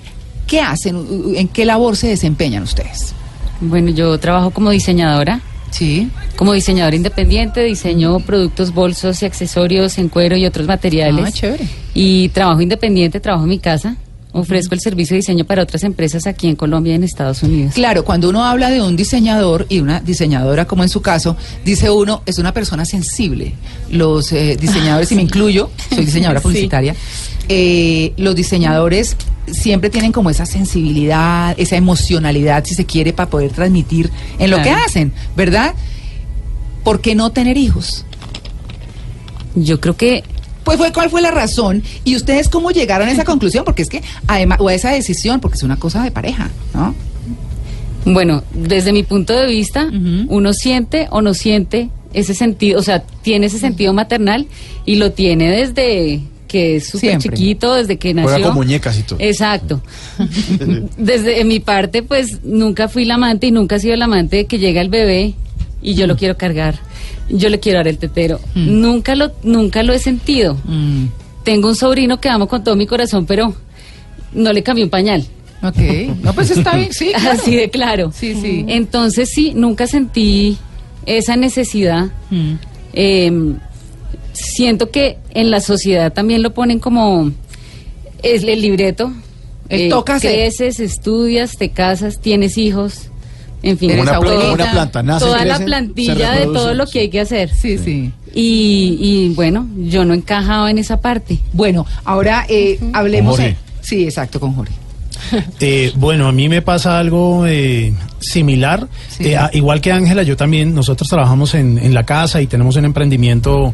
¿qué 0.48 0.62
hacen? 0.62 1.06
¿En 1.36 1.50
qué 1.50 1.66
labor 1.66 1.98
se 1.98 2.08
desempeñan 2.08 2.64
ustedes? 2.64 3.14
Bueno, 3.62 3.90
yo 3.92 4.18
trabajo 4.20 4.52
como 4.52 4.70
diseñadora. 4.72 5.42
Sí. 5.72 6.10
Como 6.38 6.54
diseñadora 6.54 6.96
independiente, 6.96 7.64
diseño 7.64 8.20
productos, 8.22 8.74
bolsos 8.74 9.22
y 9.22 9.26
accesorios 9.26 9.98
en 9.98 10.08
cuero 10.10 10.38
y 10.38 10.46
otros 10.46 10.66
materiales. 10.68 11.26
Ah, 11.28 11.32
chévere. 11.32 11.68
Y 11.94 12.30
trabajo 12.30 12.62
independiente, 12.62 13.20
trabajo 13.20 13.44
en 13.44 13.50
mi 13.50 13.60
casa. 13.60 13.98
Ofrezco 14.32 14.76
el 14.76 14.82
servicio 14.82 15.16
de 15.16 15.22
diseño 15.22 15.46
para 15.46 15.64
otras 15.64 15.84
empresas 15.84 16.28
aquí 16.28 16.48
en 16.48 16.56
Colombia 16.56 16.92
y 16.94 16.96
en 16.96 17.04
Estados 17.04 17.42
Unidos. 17.44 17.74
Claro, 17.74 18.06
cuando 18.06 18.30
uno 18.30 18.46
habla 18.46 18.70
de 18.70 18.82
un 18.82 18.96
diseñador 18.96 19.66
y 19.68 19.80
una 19.80 20.00
diseñadora, 20.00 20.66
como 20.66 20.84
en 20.84 20.90
su 20.90 21.02
caso, 21.02 21.36
dice 21.66 21.90
uno, 21.90 22.22
es 22.26 22.38
una 22.38 22.54
persona 22.54 22.86
sensible. 22.86 23.54
Los 23.90 24.32
eh, 24.34 24.56
diseñadores, 24.60 25.12
y 25.12 25.16
me 25.16 25.22
incluyo, 25.24 25.72
soy 25.94 26.06
diseñadora 26.06 26.40
Sí. 26.40 26.44
publicitaria, 26.44 26.96
eh, 27.50 28.14
los 28.18 28.36
diseñadores 28.36 29.16
siempre 29.52 29.90
tienen 29.90 30.12
como 30.12 30.30
esa 30.30 30.46
sensibilidad, 30.46 31.56
esa 31.58 31.76
emocionalidad, 31.76 32.64
si 32.66 32.76
se 32.76 32.86
quiere, 32.86 33.14
para 33.14 33.30
poder 33.30 33.52
transmitir 33.52 34.10
en 34.40 34.50
lo 34.52 34.62
que 34.62 34.70
hacen, 34.70 35.14
¿verdad? 35.36 35.74
¿Por 36.84 37.02
qué 37.02 37.16
no 37.16 37.32
tener 37.32 37.58
hijos? 37.58 38.06
Yo 39.56 39.80
creo 39.80 39.96
que 39.98 40.24
Pues 40.64 40.78
fue 40.78 40.92
cuál 40.92 41.10
fue 41.10 41.22
la 41.22 41.32
razón 41.32 41.82
y 42.04 42.16
ustedes 42.16 42.50
cómo 42.50 42.72
llegaron 42.72 43.08
a 43.08 43.12
esa 43.12 43.24
conclusión, 43.34 43.64
porque 43.64 43.82
es 43.82 43.90
que 43.90 44.04
además 44.28 44.60
o 44.60 44.68
a 44.68 44.74
esa 44.74 44.92
decisión, 44.92 45.40
porque 45.40 45.56
es 45.58 45.64
una 45.64 45.78
cosa 45.78 46.04
de 46.04 46.12
pareja, 46.12 46.50
¿no? 46.74 46.94
Bueno, 48.06 48.44
desde 48.54 48.94
mi 48.94 49.04
punto 49.04 49.34
de 49.34 49.48
vista, 49.48 49.90
uno 50.30 50.54
siente 50.54 51.08
o 51.10 51.22
no 51.22 51.34
siente 51.34 51.90
ese 52.14 52.34
sentido, 52.34 52.80
o 52.80 52.84
sea, 52.84 53.04
tiene 53.22 53.48
ese 53.48 53.60
sentido 53.60 53.94
maternal 53.94 54.48
y 54.86 54.96
lo 54.96 55.12
tiene 55.12 55.52
desde 55.52 56.22
que 56.48 56.78
es 56.78 56.88
súper 56.88 57.18
chiquito, 57.20 57.74
desde 57.76 57.98
que 57.98 58.14
nació. 58.14 58.32
Juega 58.32 58.48
con 58.48 58.56
muñecas 58.56 58.98
y 58.98 59.04
todo. 59.04 59.20
Exacto. 59.20 59.82
Desde 60.98 61.44
mi 61.44 61.60
parte, 61.60 62.04
pues 62.04 62.44
nunca 62.44 62.88
fui 62.88 63.06
la 63.06 63.16
amante 63.16 63.48
y 63.48 63.52
nunca 63.52 63.76
he 63.76 63.80
sido 63.80 63.96
la 63.96 64.06
amante 64.06 64.38
de 64.38 64.46
que 64.46 64.58
llega 64.58 64.82
el 64.82 64.90
bebé 64.90 65.34
y 65.82 65.94
yo 65.94 66.08
lo 66.08 66.16
quiero 66.18 66.38
cargar. 66.38 66.80
Yo 67.30 67.50
le 67.50 67.60
quiero 67.60 67.80
dar 67.80 67.88
el 67.88 67.98
tetero. 67.98 68.40
Mm. 68.56 68.82
Nunca 68.82 69.16
lo, 69.16 69.32
nunca 69.44 69.84
lo 69.84 69.94
he 69.94 70.00
sentido. 70.00 70.58
Mm, 70.66 71.06
Tengo 71.44 71.68
un 71.68 71.76
sobrino 71.76 72.20
que 72.20 72.30
amo 72.30 72.48
con 72.48 72.64
todo 72.64 72.76
mi 72.76 72.88
corazón, 72.88 73.26
pero 73.26 73.54
no 74.34 74.54
le 74.54 74.64
cambié 74.64 74.84
un 74.86 74.90
pañal. 74.90 75.26
ok, 75.62 75.78
no, 76.24 76.34
pues 76.34 76.52
está 76.52 76.76
bien, 76.76 76.94
sí. 76.94 77.12
claro. 77.16 77.40
Así 77.40 77.56
de 77.56 77.70
claro. 77.70 78.12
Sí, 78.14 78.36
sí. 78.42 78.66
Entonces 78.68 79.30
sí, 79.34 79.54
nunca 79.56 79.88
sentí 79.88 80.58
esa 81.06 81.36
necesidad. 81.36 82.06
Mm. 82.30 82.54
Eh, 82.94 83.32
siento 84.38 84.92
que 84.92 85.18
en 85.34 85.52
la 85.52 85.60
sociedad 85.60 86.14
también 86.14 86.44
lo 86.44 86.54
ponen 86.54 86.80
como 86.80 87.32
es 88.24 88.44
el 88.44 88.62
libreto. 88.62 89.12
Hacer. 89.70 90.20
creces, 90.20 90.80
estudias, 90.80 91.58
te 91.58 91.70
casas, 91.70 92.22
tienes 92.22 92.58
hijos, 92.58 93.10
en 93.64 93.78
fin. 93.78 93.92
Eres 93.92 94.04
Una, 94.04 94.16
abuelita. 94.16 94.54
una 94.54 94.72
planta 94.72 95.04
nace, 95.04 95.26
toda 95.26 95.44
la 95.44 95.56
crece, 95.56 95.66
plantilla 95.66 96.32
de 96.32 96.46
todo 96.46 96.74
lo 96.74 96.88
que 96.88 97.00
hay 97.00 97.10
que 97.10 97.20
hacer. 97.20 97.50
Sí, 97.54 97.78
sí. 97.78 98.14
Y, 98.34 98.98
y 99.02 99.34
bueno, 99.36 99.68
yo 99.78 100.06
no 100.06 100.14
encajaba 100.14 100.72
en 100.72 100.78
esa 100.78 101.02
parte. 101.02 101.40
Bueno, 101.52 101.86
ahora 102.06 102.46
eh, 102.48 102.80
hablemos. 102.94 103.36
Jorge. 103.36 103.58
Sí, 103.82 104.04
exacto, 104.06 104.40
con 104.40 104.54
Jorge. 104.54 104.74
Eh, 105.60 105.92
bueno, 105.96 106.28
a 106.28 106.32
mí 106.32 106.48
me 106.50 106.62
pasa 106.62 107.00
algo 107.00 107.46
eh, 107.48 107.94
similar. 108.20 108.88
Sí. 109.10 109.28
Eh, 109.28 109.38
a- 109.38 109.50
igual 109.54 109.82
que 109.82 109.92
Ángela, 109.92 110.24
yo 110.24 110.38
también, 110.38 110.74
nosotros 110.74 111.10
trabajamos 111.10 111.54
en, 111.56 111.78
en 111.78 111.94
la 111.94 112.06
casa 112.06 112.42
y 112.42 112.48
tenemos 112.48 112.76
un 112.76 112.86
emprendimiento 112.86 113.74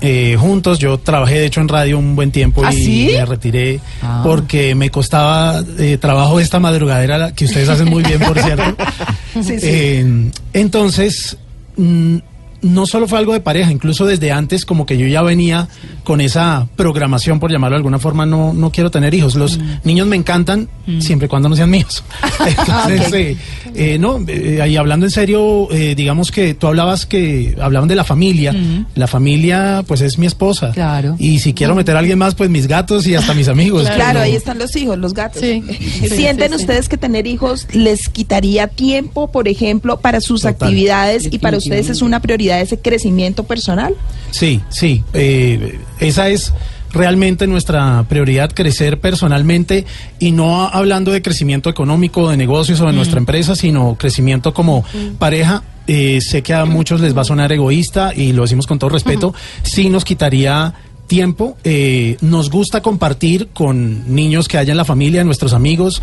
eh, 0.00 0.36
juntos. 0.38 0.78
Yo 0.78 0.98
trabajé, 0.98 1.38
de 1.40 1.46
hecho, 1.46 1.60
en 1.60 1.68
radio 1.68 1.98
un 1.98 2.16
buen 2.16 2.30
tiempo 2.30 2.62
¿Ah, 2.64 2.72
y 2.72 2.76
sí? 2.82 3.10
me 3.14 3.24
retiré 3.24 3.80
Ah. 4.02 4.22
porque 4.24 4.74
me 4.74 4.90
costaba 4.90 5.62
eh, 5.78 5.98
trabajo 6.00 6.40
esta 6.40 6.58
madrugadera, 6.60 7.32
que 7.32 7.44
ustedes 7.46 7.68
hacen 7.68 7.88
muy 7.88 8.02
bien, 8.02 8.20
por 8.20 8.38
cierto. 8.40 8.76
Sí, 9.42 10.30
entonces, 10.52 11.36
mm, 11.76 12.16
no 12.62 12.86
solo 12.86 13.06
fue 13.06 13.18
algo 13.18 13.32
de 13.32 13.40
pareja, 13.40 13.70
incluso 13.70 14.06
desde 14.06 14.32
antes 14.32 14.64
como 14.64 14.86
que 14.86 14.98
yo 14.98 15.06
ya 15.06 15.22
venía 15.22 15.68
con 16.04 16.20
esa 16.20 16.68
programación, 16.76 17.38
por 17.40 17.50
llamarlo 17.50 17.74
de 17.74 17.78
alguna 17.78 17.98
forma, 17.98 18.26
no, 18.26 18.52
no 18.52 18.70
quiero 18.70 18.90
tener 18.90 19.14
hijos. 19.14 19.34
Los 19.34 19.58
niños 19.84 20.06
me 20.06 20.16
encantan 20.16 20.68
siempre 21.00 21.26
y 21.26 21.28
cuando 21.28 21.48
no 21.48 21.56
sean 21.56 21.70
míos. 21.70 22.02
Entonces, 22.46 23.12
eh, 23.12 23.36
eh, 23.74 23.98
no, 23.98 24.18
eh, 24.26 24.60
ahí 24.62 24.76
hablando 24.76 25.06
en 25.06 25.10
serio, 25.10 25.68
eh, 25.70 25.94
digamos 25.94 26.30
que 26.30 26.54
tú 26.54 26.66
hablabas 26.66 27.06
que 27.06 27.56
hablaban 27.60 27.88
de 27.88 27.94
la 27.94 28.04
familia. 28.04 28.54
La 28.94 29.06
familia, 29.06 29.84
pues 29.86 30.00
es 30.00 30.18
mi 30.18 30.26
esposa. 30.26 30.70
Claro. 30.72 31.16
Y 31.18 31.38
si 31.38 31.52
quiero 31.54 31.74
meter 31.74 31.96
a 31.96 32.00
alguien 32.00 32.18
más, 32.18 32.34
pues 32.34 32.50
mis 32.50 32.66
gatos 32.66 33.06
y 33.06 33.14
hasta 33.14 33.34
mis 33.34 33.48
amigos. 33.48 33.88
Claro, 33.88 34.20
ahí 34.20 34.34
están 34.34 34.58
los 34.58 34.74
hijos, 34.76 34.98
los 34.98 35.14
gatos. 35.14 35.40
Sí. 35.40 35.62
¿Sienten 36.08 36.08
Sí, 36.08 36.14
sí, 36.14 36.48
sí. 36.48 36.54
ustedes 36.56 36.88
que 36.88 36.96
tener 36.96 37.26
hijos 37.26 37.66
les 37.72 38.08
quitaría 38.08 38.66
tiempo, 38.68 39.30
por 39.30 39.48
ejemplo, 39.48 40.00
para 40.00 40.20
sus 40.20 40.42
Total. 40.42 40.54
actividades 40.54 41.28
y 41.30 41.38
para 41.38 41.58
ustedes 41.58 41.90
es 41.90 42.02
una 42.02 42.20
prioridad 42.20 42.47
ese 42.60 42.78
crecimiento 42.78 43.44
personal? 43.44 43.94
Sí, 44.30 44.60
sí. 44.70 45.04
eh, 45.12 45.78
esa 46.00 46.28
es 46.28 46.52
realmente 46.92 47.46
nuestra 47.46 48.04
prioridad, 48.08 48.50
crecer 48.52 49.00
personalmente 49.00 49.84
y 50.18 50.32
no 50.32 50.66
hablando 50.66 51.12
de 51.12 51.22
crecimiento 51.22 51.70
económico, 51.70 52.30
de 52.30 52.36
negocios 52.36 52.80
o 52.80 52.86
de 52.86 52.92
nuestra 52.92 53.18
empresa, 53.18 53.54
sino 53.54 53.96
crecimiento 53.96 54.54
como 54.54 54.84
pareja. 55.18 55.62
Eh, 55.86 56.20
sé 56.20 56.42
que 56.42 56.52
a 56.52 56.64
muchos 56.66 57.00
les 57.00 57.16
va 57.16 57.22
a 57.22 57.24
sonar 57.24 57.50
egoísta 57.52 58.12
y 58.14 58.32
lo 58.32 58.42
decimos 58.42 58.66
con 58.66 58.78
todo 58.78 58.90
respeto. 58.90 59.34
Sí 59.62 59.88
nos 59.88 60.04
quitaría 60.04 60.74
tiempo. 61.06 61.56
eh, 61.64 62.18
nos 62.20 62.50
gusta 62.50 62.82
compartir 62.82 63.48
con 63.54 64.14
niños 64.14 64.46
que 64.46 64.58
haya 64.58 64.72
en 64.72 64.76
la 64.76 64.84
familia, 64.84 65.24
nuestros 65.24 65.54
amigos. 65.54 66.02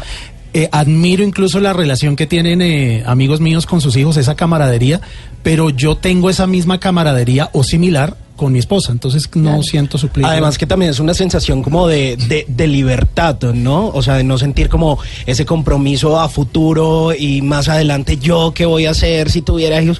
Eh, 0.57 0.69
admiro 0.71 1.21
incluso 1.21 1.59
la 1.59 1.73
relación 1.73 2.15
que 2.15 2.27
tienen 2.27 2.61
eh, 2.61 3.03
amigos 3.05 3.41
míos 3.41 3.65
con 3.65 3.81
sus 3.81 3.97
hijos, 3.97 4.15
esa 4.15 4.35
camaradería, 4.35 5.01
pero 5.43 5.69
yo 5.69 5.97
tengo 5.97 6.29
esa 6.29 6.47
misma 6.47 6.79
camaradería 6.79 7.49
o 7.51 7.61
similar 7.61 8.15
con 8.37 8.53
mi 8.53 8.59
esposa, 8.59 8.93
entonces 8.93 9.29
no 9.35 9.61
siento 9.63 9.97
suplir. 9.97 10.25
Además 10.25 10.57
que 10.57 10.65
también 10.65 10.91
es 10.91 11.01
una 11.01 11.13
sensación 11.13 11.61
como 11.61 11.89
de, 11.89 12.15
de, 12.15 12.45
de 12.47 12.67
libertad, 12.67 13.37
¿no? 13.53 13.87
O 13.87 14.01
sea, 14.01 14.15
de 14.15 14.23
no 14.23 14.37
sentir 14.37 14.69
como 14.69 14.97
ese 15.25 15.45
compromiso 15.45 16.21
a 16.21 16.29
futuro 16.29 17.13
y 17.13 17.41
más 17.41 17.67
adelante 17.67 18.15
yo 18.15 18.53
qué 18.55 18.65
voy 18.65 18.85
a 18.85 18.91
hacer 18.91 19.29
si 19.31 19.41
tuviera 19.41 19.81
hijos, 19.81 19.99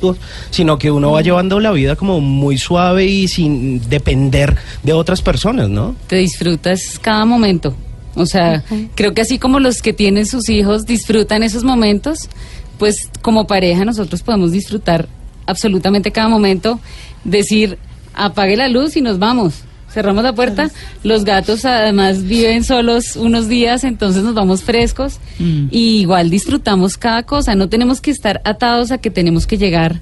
sino 0.52 0.78
que 0.78 0.90
uno 0.90 1.12
va 1.12 1.22
llevando 1.22 1.60
la 1.60 1.72
vida 1.72 1.98
como 1.98 2.22
muy 2.22 2.58
suave 2.58 3.06
y 3.06 3.28
sin 3.28 3.90
depender 3.90 4.56
de 4.84 4.94
otras 4.94 5.22
personas, 5.22 5.68
¿no? 5.68 5.98
Te 6.08 6.16
disfrutas 6.16 6.98
cada 7.02 7.26
momento. 7.26 7.76
O 8.16 8.26
sea, 8.26 8.64
creo 8.96 9.14
que 9.14 9.22
así 9.22 9.38
como 9.40 9.60
los 9.60 9.82
que 9.82 9.94
tienen 9.94 10.26
sus 10.26 10.50
hijos 10.50 10.86
disfrutan 10.86 11.44
esos 11.44 11.64
momentos, 11.64 12.30
pues 12.78 13.10
como 13.22 13.48
pareja 13.48 13.86
nosotros 13.86 14.22
podemos 14.24 14.52
disfrutar 14.52 15.08
absolutamente 15.46 16.12
cada 16.12 16.30
momento, 16.30 16.80
decir, 17.24 17.78
apague 18.14 18.56
la 18.56 18.70
luz 18.70 18.96
y 18.98 19.02
nos 19.02 19.20
vamos. 19.20 19.64
Cerramos 19.90 20.24
la 20.26 20.34
puerta, 20.34 20.72
los 21.04 21.24
gatos 21.24 21.64
además 21.64 22.24
viven 22.24 22.66
solos 22.66 23.16
unos 23.16 23.48
días, 23.48 23.86
entonces 23.86 24.24
nos 24.24 24.34
vamos 24.34 24.62
frescos 24.62 25.20
y 25.40 26.02
igual 26.02 26.30
disfrutamos 26.30 26.98
cada 26.98 27.24
cosa, 27.24 27.56
no 27.56 27.70
tenemos 27.70 28.02
que 28.02 28.12
estar 28.12 28.42
atados 28.44 28.92
a 28.92 28.98
que 28.98 29.10
tenemos 29.10 29.48
que 29.48 29.58
llegar 29.58 30.02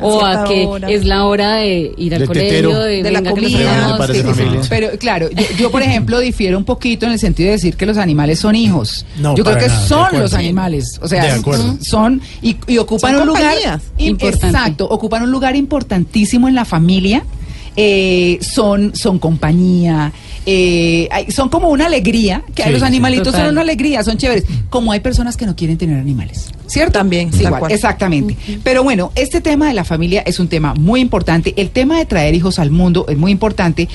o 0.00 0.24
a 0.24 0.44
que 0.44 0.66
hora. 0.66 0.90
es 0.90 1.04
la 1.04 1.24
hora 1.24 1.54
de 1.56 1.92
ir 1.96 2.14
al 2.14 2.26
colegio, 2.26 2.48
tetero. 2.50 2.78
de, 2.80 3.02
De 3.02 3.10
la 3.10 3.22
comida. 3.22 4.06
Sí, 4.12 4.14
sí, 4.22 4.28
sí. 4.34 4.66
Pero 4.68 4.88
claro, 4.98 5.28
yo, 5.30 5.44
yo, 5.58 5.70
por 5.70 5.82
ejemplo 5.82 6.18
difiero 6.20 6.58
un 6.58 6.64
poquito 6.64 7.06
en 7.06 7.12
el 7.12 7.18
sentido 7.18 7.46
de 7.48 7.52
decir 7.52 7.76
que 7.76 7.86
los 7.86 7.96
animales 7.98 8.38
son 8.38 8.54
hijos. 8.54 9.06
No, 9.18 9.34
yo 9.36 9.44
creo 9.44 9.56
que 9.58 9.68
nada, 9.68 9.86
son 9.86 10.08
los 10.20 10.34
animales, 10.34 10.98
o 11.02 11.08
sea, 11.08 11.22
De 11.24 11.30
acuerdo. 11.30 11.76
son 11.80 12.20
y, 12.42 12.56
y 12.66 12.78
ocupan 12.78 13.12
Son 13.12 13.20
un 13.22 13.26
lugar 13.28 13.54
Importante. 13.98 14.46
exacto, 14.46 14.86
ocupan 14.88 15.22
un 15.22 15.30
lugar 15.30 15.56
importantísimo 15.56 16.48
en 16.48 16.54
la 16.54 16.64
familia. 16.64 17.22
eh, 17.76 18.38
son 18.40 18.94
son 18.94 19.18
compañía, 19.18 20.12
eh, 20.46 21.08
hay- 21.10 21.30
son 21.32 21.48
como 21.48 21.68
una 21.70 21.86
alegría, 21.86 22.42
que 22.54 22.62
hay 22.62 22.68
Sí, 22.68 22.72
los 22.74 22.82
animalitos 22.82 23.34
son 23.34 23.46
una 23.48 23.60
alegría, 23.62 24.02
son 24.04 24.16
chéveres, 24.16 24.44
como 24.70 24.92
hay 24.92 25.00
personas 25.00 25.36
que 25.36 25.44
no 25.44 25.56
quieren 25.56 25.76
tener 25.76 25.98
animales, 25.98 26.50
¿cierto? 26.66 26.92
También, 26.98 27.32
Sí, 27.32 27.42
igual, 27.42 27.58
cual. 27.60 27.72
exactamente. 27.72 28.36
Pero 28.62 28.82
bueno, 28.84 29.10
este 29.16 29.40
tema 29.40 29.66
de 29.68 29.74
la 29.74 29.84
familia 29.84 30.22
es 30.22 30.38
un 30.38 30.48
tema 30.48 30.72
muy 30.74 31.00
importante. 31.00 31.52
El 31.56 31.70
tema 31.70 31.98
de 31.98 32.06
traer 32.06 32.34
hijos 32.34 32.58
al 32.58 32.70
mundo 32.70 33.06
es 33.08 33.18
muy 33.18 33.32
importante. 33.32 33.88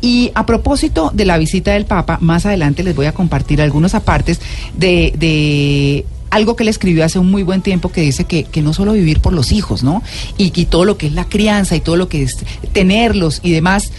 Y 0.00 0.30
a 0.34 0.46
propósito 0.46 1.10
de 1.14 1.24
la 1.26 1.36
visita 1.38 1.72
del 1.72 1.84
Papa, 1.84 2.18
más 2.20 2.46
adelante 2.46 2.82
les 2.82 2.96
voy 2.96 3.06
a 3.06 3.12
compartir 3.12 3.60
algunos 3.60 3.94
apartes 3.94 4.40
de, 4.76 5.12
de 5.18 6.06
algo 6.30 6.56
que 6.56 6.64
le 6.64 6.70
escribió 6.70 7.04
hace 7.04 7.18
un 7.18 7.30
muy 7.30 7.42
buen 7.42 7.62
tiempo 7.62 7.90
que 7.90 8.02
dice 8.02 8.24
que, 8.24 8.44
que 8.44 8.60
no 8.62 8.72
solo 8.74 8.92
vivir 8.92 9.20
por 9.20 9.32
los 9.32 9.50
hijos, 9.50 9.82
¿no? 9.82 10.02
Y, 10.36 10.52
y 10.58 10.66
todo 10.66 10.84
lo 10.84 10.98
que 10.98 11.06
es 11.06 11.12
la 11.14 11.24
crianza 11.24 11.74
y 11.76 11.80
todo 11.80 11.96
lo 11.96 12.08
que 12.08 12.22
es 12.22 12.36
tenerlos 12.72 13.40
y 13.42 13.52
demás. 13.52 13.90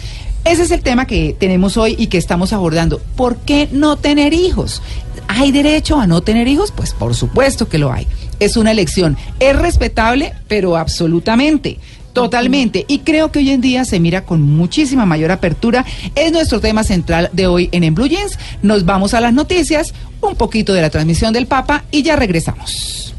Ese 0.44 0.62
es 0.62 0.70
el 0.70 0.82
tema 0.82 1.06
que 1.06 1.36
tenemos 1.38 1.76
hoy 1.76 1.94
y 1.98 2.06
que 2.06 2.18
estamos 2.18 2.52
abordando. 2.52 3.00
¿Por 3.16 3.36
qué 3.36 3.68
no 3.72 3.96
tener 3.96 4.32
hijos? 4.32 4.82
¿Hay 5.28 5.52
derecho 5.52 6.00
a 6.00 6.06
no 6.06 6.22
tener 6.22 6.48
hijos? 6.48 6.72
Pues 6.72 6.92
por 6.92 7.14
supuesto 7.14 7.68
que 7.68 7.78
lo 7.78 7.92
hay. 7.92 8.06
Es 8.40 8.56
una 8.56 8.70
elección. 8.70 9.16
Es 9.38 9.54
respetable, 9.54 10.32
pero 10.48 10.76
absolutamente. 10.76 11.78
Totalmente. 12.12 12.84
Y 12.88 13.00
creo 13.00 13.30
que 13.30 13.38
hoy 13.38 13.50
en 13.50 13.60
día 13.60 13.84
se 13.84 14.00
mira 14.00 14.24
con 14.24 14.42
muchísima 14.42 15.06
mayor 15.06 15.30
apertura. 15.30 15.84
Es 16.14 16.32
nuestro 16.32 16.60
tema 16.60 16.84
central 16.84 17.30
de 17.32 17.46
hoy 17.46 17.68
en, 17.72 17.84
en 17.84 17.94
Blue 17.94 18.08
Jeans. 18.08 18.38
Nos 18.62 18.84
vamos 18.84 19.14
a 19.14 19.20
las 19.20 19.32
noticias, 19.32 19.94
un 20.20 20.34
poquito 20.34 20.72
de 20.72 20.82
la 20.82 20.90
transmisión 20.90 21.32
del 21.32 21.46
Papa 21.46 21.84
y 21.90 22.02
ya 22.02 22.16
regresamos. 22.16 23.09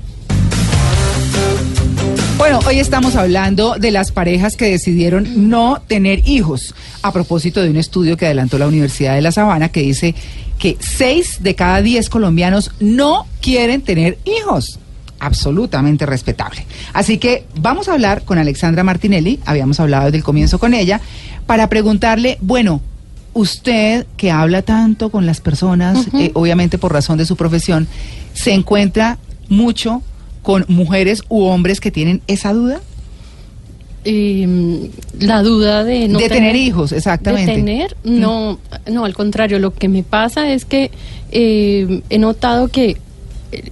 Bueno, 2.41 2.57
hoy 2.65 2.79
estamos 2.79 3.15
hablando 3.17 3.75
de 3.75 3.91
las 3.91 4.11
parejas 4.11 4.57
que 4.57 4.65
decidieron 4.65 5.47
no 5.47 5.79
tener 5.85 6.27
hijos, 6.27 6.73
a 7.03 7.13
propósito 7.13 7.61
de 7.61 7.69
un 7.69 7.77
estudio 7.77 8.17
que 8.17 8.25
adelantó 8.25 8.57
la 8.57 8.67
Universidad 8.67 9.13
de 9.13 9.21
La 9.21 9.31
Sabana 9.31 9.69
que 9.69 9.83
dice 9.83 10.15
que 10.57 10.75
seis 10.79 11.37
de 11.41 11.53
cada 11.53 11.83
diez 11.83 12.09
colombianos 12.09 12.71
no 12.79 13.27
quieren 13.41 13.83
tener 13.83 14.17
hijos. 14.25 14.79
Absolutamente 15.19 16.07
respetable. 16.07 16.65
Así 16.93 17.19
que 17.19 17.45
vamos 17.59 17.87
a 17.87 17.93
hablar 17.93 18.23
con 18.23 18.39
Alexandra 18.39 18.83
Martinelli, 18.83 19.39
habíamos 19.45 19.79
hablado 19.79 20.05
desde 20.05 20.17
el 20.17 20.23
comienzo 20.23 20.57
con 20.57 20.73
ella, 20.73 20.99
para 21.45 21.69
preguntarle, 21.69 22.39
bueno, 22.41 22.81
usted 23.33 24.07
que 24.17 24.31
habla 24.31 24.63
tanto 24.63 25.11
con 25.11 25.27
las 25.27 25.41
personas, 25.41 26.07
eh, 26.15 26.31
obviamente 26.33 26.79
por 26.79 26.91
razón 26.91 27.19
de 27.19 27.27
su 27.27 27.35
profesión, 27.35 27.87
¿se 28.33 28.51
encuentra 28.51 29.19
mucho 29.47 30.01
con 30.41 30.65
mujeres 30.67 31.23
u 31.29 31.43
hombres 31.43 31.79
que 31.79 31.91
tienen 31.91 32.21
esa 32.27 32.53
duda? 32.53 32.79
Eh, 34.03 34.89
la 35.19 35.43
duda 35.43 35.83
de 35.83 36.07
no 36.07 36.17
de 36.17 36.27
tener 36.29 36.55
hijos, 36.55 36.91
exactamente. 36.91 37.51
De 37.51 37.57
tener, 37.57 37.95
no, 38.03 38.59
no, 38.89 39.05
al 39.05 39.13
contrario, 39.13 39.59
lo 39.59 39.73
que 39.75 39.87
me 39.89 40.01
pasa 40.01 40.51
es 40.51 40.65
que 40.65 40.89
eh, 41.31 42.01
he 42.09 42.17
notado 42.17 42.67
que 42.69 42.97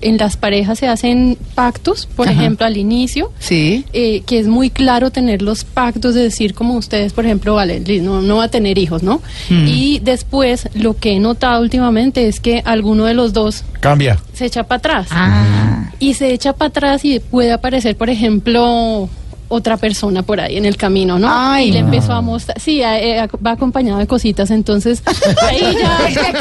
en 0.02 0.18
las 0.18 0.36
parejas 0.38 0.78
se 0.78 0.88
hacen 0.90 1.38
pactos, 1.56 2.06
por 2.06 2.28
Ajá. 2.28 2.38
ejemplo, 2.40 2.66
al 2.66 2.76
inicio, 2.78 3.32
Sí. 3.40 3.86
eh, 3.94 4.22
que 4.26 4.38
es 4.38 4.48
muy 4.48 4.70
claro 4.70 5.10
tener 5.10 5.42
los 5.42 5.64
pactos 5.64 6.14
de 6.14 6.22
decir 6.24 6.54
como 6.54 6.76
ustedes, 6.76 7.14
por 7.14 7.26
ejemplo, 7.26 7.56
vale, 7.56 7.80
no, 8.02 8.22
no 8.22 8.36
va 8.38 8.44
a 8.44 8.50
tener 8.50 8.78
hijos, 8.78 9.04
¿no? 9.04 9.22
Mm. 9.50 9.68
Y 9.68 10.00
después 10.00 10.68
lo 10.76 10.98
que 10.98 11.14
he 11.14 11.20
notado 11.20 11.62
últimamente 11.62 12.28
es 12.28 12.40
que 12.42 12.62
alguno 12.66 13.06
de 13.06 13.14
los 13.14 13.32
dos 13.32 13.64
Cambia. 13.80 14.20
se 14.34 14.46
echa 14.48 14.64
para 14.66 14.78
atrás 14.80 15.08
Ah. 15.12 15.69
Y 16.00 16.14
se 16.14 16.34
echa 16.34 16.54
para 16.54 16.70
atrás 16.70 17.06
y 17.06 17.20
puede 17.20 17.52
aparecer, 17.52 17.96
por 17.96 18.10
ejemplo, 18.10 19.10
otra 19.50 19.78
persona 19.78 20.24
por 20.24 20.40
ahí 20.40 20.58
en 20.58 20.66
el 20.66 20.78
camino, 20.78 21.20
¿no? 21.20 21.28
Ay, 21.30 21.70
y 21.70 21.72
le 21.72 21.82
no. 21.82 21.88
empezó 21.88 22.14
a 22.14 22.22
mostrar, 22.22 22.60
sí, 22.60 22.82
eh, 22.82 23.20
eh, 23.24 23.28
va 23.46 23.52
acompañado 23.52 24.00
de 24.00 24.08
cositas, 24.08 24.52
entonces 24.52 25.04
ahí 25.48 25.60
ya, 25.60 26.10
ya- 26.10 26.34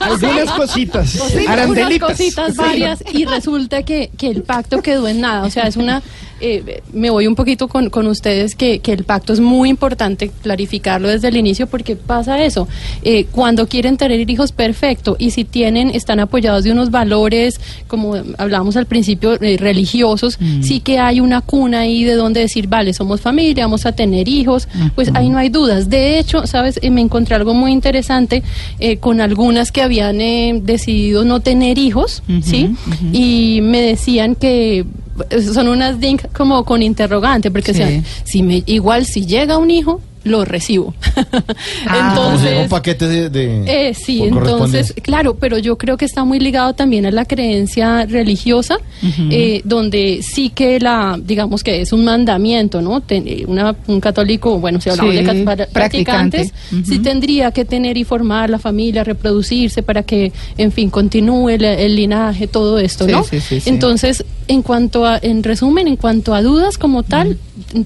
Algunas 0.00 0.50
cositas. 0.52 1.10
Sí, 1.10 1.98
cositas 1.98 2.56
varias 2.56 3.02
y 3.12 3.24
resulta 3.24 3.82
que, 3.82 4.10
que 4.16 4.28
el 4.28 4.42
pacto 4.42 4.82
quedó 4.82 5.08
en 5.08 5.20
nada. 5.20 5.44
O 5.44 5.50
sea, 5.50 5.64
es 5.64 5.76
una... 5.76 6.02
eh, 6.40 6.82
me 6.92 7.10
voy 7.10 7.26
un 7.26 7.34
poquito 7.34 7.68
con, 7.68 7.88
con 7.90 8.06
ustedes 8.06 8.54
que, 8.54 8.80
que 8.80 8.92
el 8.92 9.04
pacto 9.04 9.32
es 9.32 9.40
muy 9.40 9.68
importante 9.70 10.30
clarificarlo 10.42 11.08
desde 11.08 11.28
el 11.28 11.36
inicio 11.36 11.66
porque 11.66 11.96
pasa 11.96 12.42
eso. 12.44 12.68
Eh, 13.02 13.26
cuando 13.30 13.66
quieren 13.66 13.96
tener 13.96 14.28
hijos, 14.28 14.52
perfecto. 14.52 15.16
Y 15.18 15.30
si 15.30 15.44
tienen, 15.44 15.90
están 15.90 16.20
apoyados 16.20 16.64
de 16.64 16.72
unos 16.72 16.90
valores, 16.90 17.60
como 17.88 18.14
hablábamos 18.38 18.76
al 18.76 18.86
principio, 18.86 19.40
eh, 19.40 19.56
religiosos, 19.58 20.38
sí 20.62 20.80
que 20.80 20.98
hay 20.98 21.20
una 21.20 21.40
cuna 21.40 21.80
ahí 21.80 22.03
de 22.04 22.14
donde 22.14 22.40
decir, 22.40 22.68
vale, 22.68 22.92
somos 22.94 23.20
familia, 23.20 23.64
vamos 23.64 23.86
a 23.86 23.92
tener 23.92 24.28
hijos. 24.28 24.68
Pues 24.94 25.10
ahí 25.14 25.28
no 25.28 25.38
hay 25.38 25.48
dudas. 25.48 25.88
De 25.90 26.18
hecho, 26.18 26.46
¿sabes? 26.46 26.78
Eh, 26.82 26.90
me 26.90 27.00
encontré 27.00 27.34
algo 27.34 27.54
muy 27.54 27.72
interesante 27.72 28.42
eh, 28.78 28.98
con 28.98 29.20
algunas 29.20 29.72
que 29.72 29.82
habían 29.82 30.20
eh, 30.20 30.60
decidido 30.62 31.24
no 31.24 31.40
tener 31.40 31.78
hijos, 31.78 32.22
¿sí? 32.42 32.74
Y 33.12 33.60
me 33.62 33.80
decían 33.80 34.34
que 34.34 34.84
eh, 35.30 35.42
son 35.42 35.68
unas 35.68 36.00
DINC 36.00 36.32
como 36.32 36.64
con 36.64 36.82
interrogante, 36.82 37.50
porque 37.50 37.72
Sí. 37.72 37.78
decían, 37.80 38.04
si 38.24 38.42
me, 38.42 38.62
igual 38.66 39.06
si 39.06 39.26
llega 39.26 39.58
un 39.58 39.70
hijo, 39.70 40.00
lo 40.24 40.44
recibo. 40.44 40.94
Ah. 41.86 42.12
Como 42.16 42.32
si 42.32 42.38
fuera 42.38 42.56
un 42.56 42.62
entonces, 42.62 42.68
paquete 42.70 43.08
de... 43.08 43.30
de- 43.30 43.88
eh, 43.88 43.94
sí, 43.94 44.22
entonces, 44.22 44.94
claro, 45.02 45.36
pero 45.36 45.58
yo 45.58 45.76
creo 45.76 45.96
que 45.96 46.04
está 46.04 46.24
muy 46.24 46.38
ligado 46.40 46.72
también 46.74 47.06
a 47.06 47.10
la 47.10 47.24
creencia 47.24 48.06
religiosa, 48.06 48.78
eh, 49.30 49.60
donde 49.64 50.20
sí 50.22 50.50
que 50.50 50.80
la, 50.80 51.18
digamos 51.22 51.62
que 51.62 51.82
es 51.82 51.92
un 51.92 52.04
mandamiento, 52.04 52.80
¿no? 52.80 53.00
Ten- 53.00 53.24
eh, 53.26 53.44
una- 53.46 53.76
un 53.86 54.00
católico, 54.00 54.58
bueno, 54.58 54.80
si 54.80 54.90
hablamos 54.90 55.14
Sí, 55.14 55.22
de 55.22 55.66
practicantes, 55.72 56.52
sí 56.84 56.98
tendría 57.00 57.50
que 57.52 57.64
tener 57.64 57.96
y 57.96 58.04
formar 58.04 58.48
la 58.50 58.58
familia, 58.58 59.04
reproducirse 59.04 59.82
para 59.82 60.02
que, 60.02 60.32
en 60.56 60.72
fin, 60.72 60.90
continúe 60.90 61.50
el, 61.50 61.64
el 61.64 61.96
linaje, 61.96 62.46
todo 62.46 62.78
esto, 62.78 63.04
Sí, 63.06 63.12
¿no? 63.12 63.24
sí, 63.24 63.40
sí, 63.40 63.60
sí. 63.60 63.68
Entonces, 63.70 64.24
en 64.48 64.62
cuanto 64.62 65.06
a, 65.06 65.18
en 65.20 65.42
resumen, 65.42 65.86
en 65.88 65.96
cuanto 65.96 66.34
a 66.34 66.42
dudas 66.42 66.78
como 66.78 67.02
tal, 67.02 67.38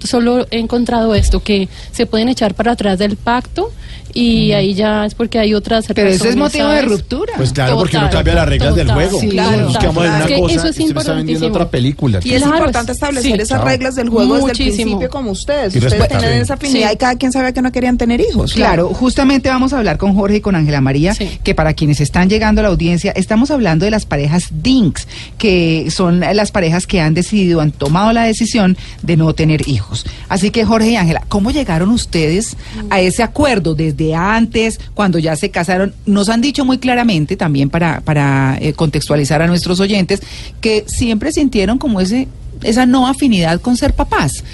solo 0.05 0.47
he 0.51 0.59
encontrado 0.59 1.15
esto, 1.15 1.41
que 1.41 1.69
se 1.93 2.07
pueden 2.07 2.29
echar 2.29 2.55
para 2.55 2.73
atrás 2.73 2.99
del 2.99 3.17
pacto 3.17 3.73
y 4.15 4.53
ahí 4.53 4.75
ya 4.75 5.05
es 5.07 5.15
porque 5.15 5.39
hay 5.39 5.55
otras 5.55 5.85
Pero 5.95 6.09
eso 6.09 6.29
es 6.29 6.37
motivo 6.37 6.69
de 6.69 6.83
ruptura. 6.83 7.33
Pues 7.37 7.53
claro, 7.53 7.77
porque 7.77 7.97
Total, 7.97 8.11
cambia 8.11 8.35
las 8.35 8.49
reglas 8.49 8.75
del 8.75 8.91
juego. 8.93 9.21
Sí, 9.21 9.29
claro, 9.29 9.63
Nos 9.63 9.79
quedamos 9.79 10.05
en 10.05 10.11
una 10.11 10.19
Es 10.21 10.27
que 10.27 10.39
cosa 10.39 10.55
eso 10.55 10.67
es 10.69 10.81
y 10.81 10.85
está 10.85 11.13
vendiendo 11.15 11.47
otra 11.49 11.69
película. 11.69 12.21
Y 12.25 12.33
es 12.35 12.43
Claro, 12.43 12.57
importante 12.59 12.93
es- 12.93 12.97
establecer 12.97 13.37
sí, 13.37 13.43
esas 13.43 13.63
reglas 13.65 13.95
del 13.95 14.09
juego 14.09 14.37
desde 14.37 14.51
el 14.51 14.57
principio 14.57 15.09
como 15.11 15.31
ustedes. 15.31 15.75
Y 15.75 15.79
Ustedes 15.79 16.09
tienen 16.09 16.43
esa 16.43 16.55
afinidad 16.55 16.89
Sí. 16.89 16.95
y 16.95 16.97
cada 16.97 17.15
quien 17.17 17.33
sabía 17.33 17.53
que 17.53 17.63
no 17.63 17.71
querían 17.73 17.99
tener 17.99 18.21
hijos. 18.21 18.53
Claro, 18.55 18.89
justamente 18.89 19.49
vamos 19.49 19.73
a 19.73 19.79
hablar 19.79 19.99
con 19.99 20.15
Jorge 20.15 20.37
y 20.37 20.41
con 20.41 20.55
Ángela 20.57 20.81
María, 20.81 21.15
Sí. 21.15 21.39
que 21.43 21.55
para 21.55 21.75
quienes 21.75 22.01
están 22.01 22.29
llegando 22.29 22.61
a 22.61 22.63
la 22.65 22.69
audiencia, 22.71 23.13
estamos 23.13 23.51
hablando 23.51 23.85
de 23.85 23.91
las 23.91 24.07
parejas 24.07 24.49
DINKS, 24.51 25.07
que 25.39 25.91
son 25.91 26.21
las 26.21 26.51
parejas 26.51 26.87
que 26.87 27.01
han 27.01 27.15
decidido, 27.15 27.61
han 27.61 27.73
tomado 27.73 28.13
la 28.13 28.23
decisión 28.25 28.77
de 29.03 29.17
no 29.17 29.33
tener 29.35 29.69
hijos. 29.69 30.05
Así 30.29 30.51
que 30.51 30.65
Jorge 30.65 30.91
y 30.91 30.97
Ángela, 30.97 31.23
¿cómo 31.29 31.51
llegaron 31.51 31.91
ustedes 31.91 32.57
a 32.91 33.01
ese 33.01 33.23
acuerdo 33.23 33.75
desde 33.79 34.15
antes, 34.15 34.79
cuando 34.93 35.19
ya 35.19 35.35
se 35.37 35.51
casaron? 35.51 35.95
Nos 36.05 36.29
han 36.29 36.43
dicho 36.43 36.67
muy 36.67 36.77
claramente, 36.77 37.37
también 37.37 37.71
para, 37.71 38.03
para 38.03 38.59
eh, 38.61 38.75
contextualizar 38.75 39.41
a 39.41 39.47
nuestros 39.47 39.81
oyentes, 39.81 40.21
que 40.61 40.85
siempre 40.87 41.33
sintieron 41.33 41.79
como 41.79 42.03
ese, 42.03 42.29
esa 42.63 42.85
no 42.85 43.07
afinidad 43.07 43.61
con 43.63 43.79
ser 43.79 43.95
papás. 43.95 44.45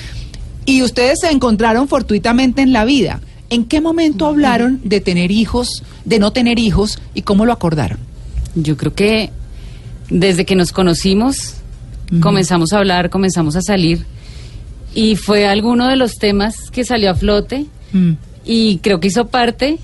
Y 0.66 0.82
ustedes 0.82 1.20
se 1.20 1.30
encontraron 1.30 1.88
fortuitamente 1.88 2.62
en 2.62 2.72
la 2.72 2.84
vida. 2.84 3.20
¿En 3.50 3.64
qué 3.64 3.80
momento 3.80 4.26
hablaron 4.26 4.80
de 4.84 5.00
tener 5.00 5.30
hijos, 5.30 5.82
de 6.04 6.18
no 6.18 6.32
tener 6.32 6.58
hijos 6.58 7.00
y 7.14 7.22
cómo 7.22 7.44
lo 7.44 7.52
acordaron? 7.52 7.98
Yo 8.54 8.76
creo 8.76 8.94
que 8.94 9.30
desde 10.08 10.44
que 10.44 10.54
nos 10.54 10.72
conocimos, 10.72 11.54
comenzamos 12.20 12.72
a 12.72 12.78
hablar, 12.78 13.10
comenzamos 13.10 13.56
a 13.56 13.62
salir 13.62 14.04
y 14.94 15.16
fue 15.16 15.46
alguno 15.46 15.88
de 15.88 15.96
los 15.96 16.18
temas 16.18 16.70
que 16.70 16.84
salió 16.84 17.10
a 17.10 17.14
flote 17.14 17.66
y 18.44 18.78
creo 18.78 19.00
que 19.00 19.08
hizo 19.08 19.26
parte 19.26 19.78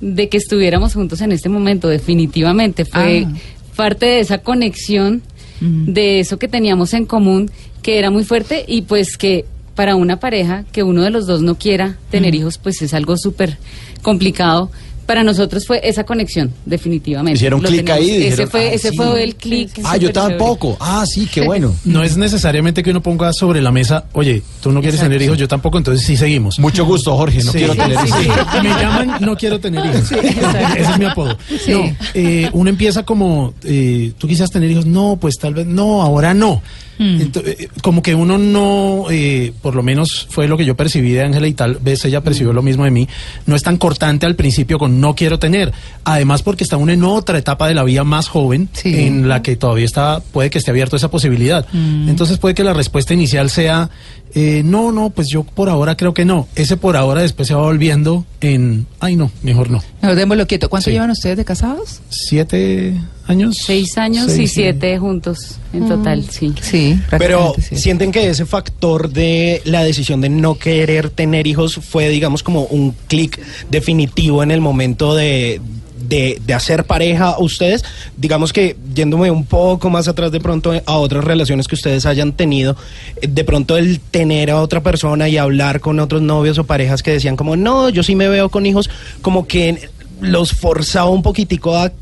de 0.00 0.28
que 0.28 0.36
estuviéramos 0.38 0.94
juntos 0.94 1.20
en 1.20 1.32
este 1.32 1.48
momento, 1.48 1.88
definitivamente. 1.88 2.84
Fue 2.84 3.26
Ah. 3.26 3.32
parte 3.76 4.06
de 4.06 4.20
esa 4.20 4.38
conexión, 4.38 5.22
de 5.60 6.20
eso 6.20 6.38
que 6.38 6.48
teníamos 6.48 6.94
en 6.94 7.04
común, 7.04 7.50
que 7.82 7.98
era 7.98 8.10
muy 8.10 8.24
fuerte 8.24 8.64
y 8.66 8.82
pues 8.82 9.16
que 9.18 9.44
para 9.74 9.94
una 9.94 10.18
pareja 10.18 10.64
que 10.72 10.82
uno 10.82 11.02
de 11.02 11.10
los 11.10 11.26
dos 11.26 11.42
no 11.42 11.54
quiera 11.56 11.96
tener 12.10 12.34
hijos, 12.34 12.56
pues 12.58 12.80
es 12.82 12.94
algo 12.94 13.16
súper 13.18 13.58
complicado. 14.02 14.70
Para 15.10 15.24
nosotros 15.24 15.66
fue 15.66 15.80
esa 15.82 16.04
conexión, 16.04 16.52
definitivamente. 16.66 17.36
Hicieron 17.36 17.60
clic 17.60 17.90
ahí 17.90 18.10
Ese 18.10 18.18
dijeron, 18.26 18.48
fue, 18.52 18.60
"Ah, 18.68 18.72
ese 18.74 18.90
sí". 18.90 18.96
fue 18.96 19.24
el 19.24 19.34
clic. 19.34 19.70
Ah, 19.82 19.96
yo 19.96 20.12
tampoco. 20.12 20.76
Ah, 20.78 21.04
sí, 21.04 21.26
qué 21.26 21.40
bueno. 21.40 21.74
No 21.84 22.04
es 22.04 22.16
necesariamente 22.16 22.80
que 22.84 22.90
uno 22.92 23.02
ponga 23.02 23.32
sobre 23.32 23.60
la 23.60 23.72
mesa, 23.72 24.04
oye, 24.12 24.40
tú 24.62 24.70
no 24.70 24.78
quieres 24.80 25.00
Exacto. 25.00 25.10
tener 25.10 25.22
hijos, 25.22 25.36
yo 25.36 25.48
tampoco, 25.48 25.78
entonces 25.78 26.06
sí 26.06 26.16
seguimos. 26.16 26.60
Mucho 26.60 26.84
gusto, 26.86 27.16
Jorge. 27.16 27.42
No 27.42 27.50
Sí. 27.50 27.58
quiero 27.58 27.74
tener 27.74 27.90
hijos. 28.06 28.08
sí. 28.22 28.28
Me 28.62 28.68
llaman, 28.68 29.16
no 29.20 29.36
quiero 29.36 29.58
tener 29.58 29.84
hijos. 29.84 30.12
Ese 30.12 30.80
es 30.92 30.98
mi 31.00 31.06
apodo. 31.06 31.36
Sí. 31.64 31.72
No, 31.72 31.96
eh, 32.14 32.48
uno 32.52 32.70
empieza 32.70 33.02
como, 33.02 33.52
eh, 33.64 34.12
¿tú 34.16 34.28
quisieras 34.28 34.52
tener 34.52 34.70
hijos? 34.70 34.86
No, 34.86 35.18
pues 35.20 35.38
tal 35.40 35.54
vez, 35.54 35.66
no, 35.66 36.02
ahora 36.02 36.34
no. 36.34 36.62
Ento- 37.00 37.42
eh, 37.46 37.68
como 37.82 38.02
que 38.02 38.14
uno 38.14 38.36
no, 38.36 39.06
eh, 39.10 39.52
por 39.62 39.74
lo 39.74 39.82
menos 39.82 40.26
fue 40.30 40.46
lo 40.48 40.58
que 40.58 40.66
yo 40.66 40.76
percibí 40.76 41.12
de 41.12 41.22
Ángela 41.22 41.48
y 41.48 41.54
tal 41.54 41.76
vez 41.76 42.04
ella 42.04 42.20
percibió 42.20 42.52
lo 42.52 42.60
mismo 42.60 42.84
de 42.84 42.90
mí, 42.90 43.08
no 43.46 43.56
es 43.56 43.62
tan 43.62 43.78
cortante 43.78 44.26
al 44.26 44.36
principio 44.36 44.78
con 44.78 45.00
no 45.00 45.14
quiero 45.14 45.38
tener. 45.38 45.72
Además 46.04 46.42
porque 46.42 46.62
está 46.62 46.76
uno 46.76 46.92
en 46.92 47.02
otra 47.02 47.38
etapa 47.38 47.66
de 47.68 47.74
la 47.74 47.84
vida 47.84 48.04
más 48.04 48.28
joven 48.28 48.68
Sí. 48.74 48.94
en 49.06 49.28
la 49.28 49.42
que 49.42 49.56
todavía 49.56 49.86
está, 49.86 50.20
puede 50.20 50.50
que 50.50 50.58
esté 50.58 50.70
abierto 50.72 50.96
esa 50.96 51.10
posibilidad. 51.10 51.66
Entonces 51.72 52.36
puede 52.38 52.54
que 52.54 52.64
la 52.64 52.74
respuesta 52.74 53.14
inicial 53.14 53.48
sea, 53.50 53.88
eh, 54.34 54.62
no, 54.64 54.92
no, 54.92 55.08
pues 55.10 55.28
yo 55.28 55.42
por 55.44 55.68
ahora 55.70 55.96
creo 55.96 56.12
que 56.14 56.24
no. 56.26 56.48
Ese 56.54 56.76
por 56.76 56.96
ahora 56.96 57.22
después 57.22 57.48
se 57.48 57.54
va 57.54 57.62
volviendo 57.62 58.26
en, 58.42 58.86
ay 59.00 59.16
no, 59.16 59.30
mejor 59.42 59.70
no. 59.70 59.82
Mejor 60.02 60.16
démoslo 60.16 60.46
quieto. 60.46 60.68
¿Cuánto 60.68 60.84
Sí. 60.86 60.92
llevan 60.92 61.10
ustedes 61.10 61.36
de 61.38 61.44
casados? 61.44 62.00
¿Siete 62.10 62.94
años? 63.26 63.56
Seis 63.64 63.96
años 63.98 64.36
y 64.36 64.46
siete 64.46 64.98
juntos 64.98 65.58
en 65.72 65.88
total, 65.88 66.24
sí. 66.30 66.52
Sí, 66.60 66.98
Pero 67.18 67.54
sí. 67.60 67.76
sienten 67.76 68.10
que 68.12 68.28
ese 68.28 68.46
factor 68.46 69.10
de 69.10 69.62
la 69.64 69.82
decisión 69.84 70.20
de 70.20 70.28
no 70.28 70.56
querer 70.56 71.10
tener 71.10 71.46
hijos 71.46 71.76
fue, 71.76 72.08
digamos, 72.08 72.42
como 72.42 72.64
un 72.64 72.94
clic 73.06 73.40
definitivo 73.70 74.42
en 74.42 74.50
el 74.50 74.60
momento 74.60 75.14
de, 75.14 75.60
de, 76.08 76.40
de 76.44 76.54
hacer 76.54 76.84
pareja 76.84 77.30
a 77.30 77.38
ustedes. 77.38 77.84
Digamos 78.16 78.52
que 78.52 78.76
yéndome 78.94 79.30
un 79.30 79.44
poco 79.44 79.90
más 79.90 80.08
atrás 80.08 80.32
de 80.32 80.40
pronto 80.40 80.72
a 80.84 80.96
otras 80.96 81.22
relaciones 81.24 81.68
que 81.68 81.76
ustedes 81.76 82.06
hayan 82.06 82.32
tenido, 82.32 82.76
de 83.22 83.44
pronto 83.44 83.76
el 83.76 84.00
tener 84.00 84.50
a 84.50 84.60
otra 84.60 84.82
persona 84.82 85.28
y 85.28 85.36
hablar 85.38 85.80
con 85.80 86.00
otros 86.00 86.20
novios 86.22 86.58
o 86.58 86.64
parejas 86.64 87.02
que 87.02 87.12
decían 87.12 87.36
como, 87.36 87.54
no, 87.56 87.88
yo 87.90 88.02
sí 88.02 88.16
me 88.16 88.28
veo 88.28 88.48
con 88.48 88.66
hijos, 88.66 88.90
como 89.22 89.46
que 89.46 89.88
los 90.20 90.52
forzaba 90.52 91.10
un 91.10 91.22
poquitico 91.22 91.76
a, 91.76 91.92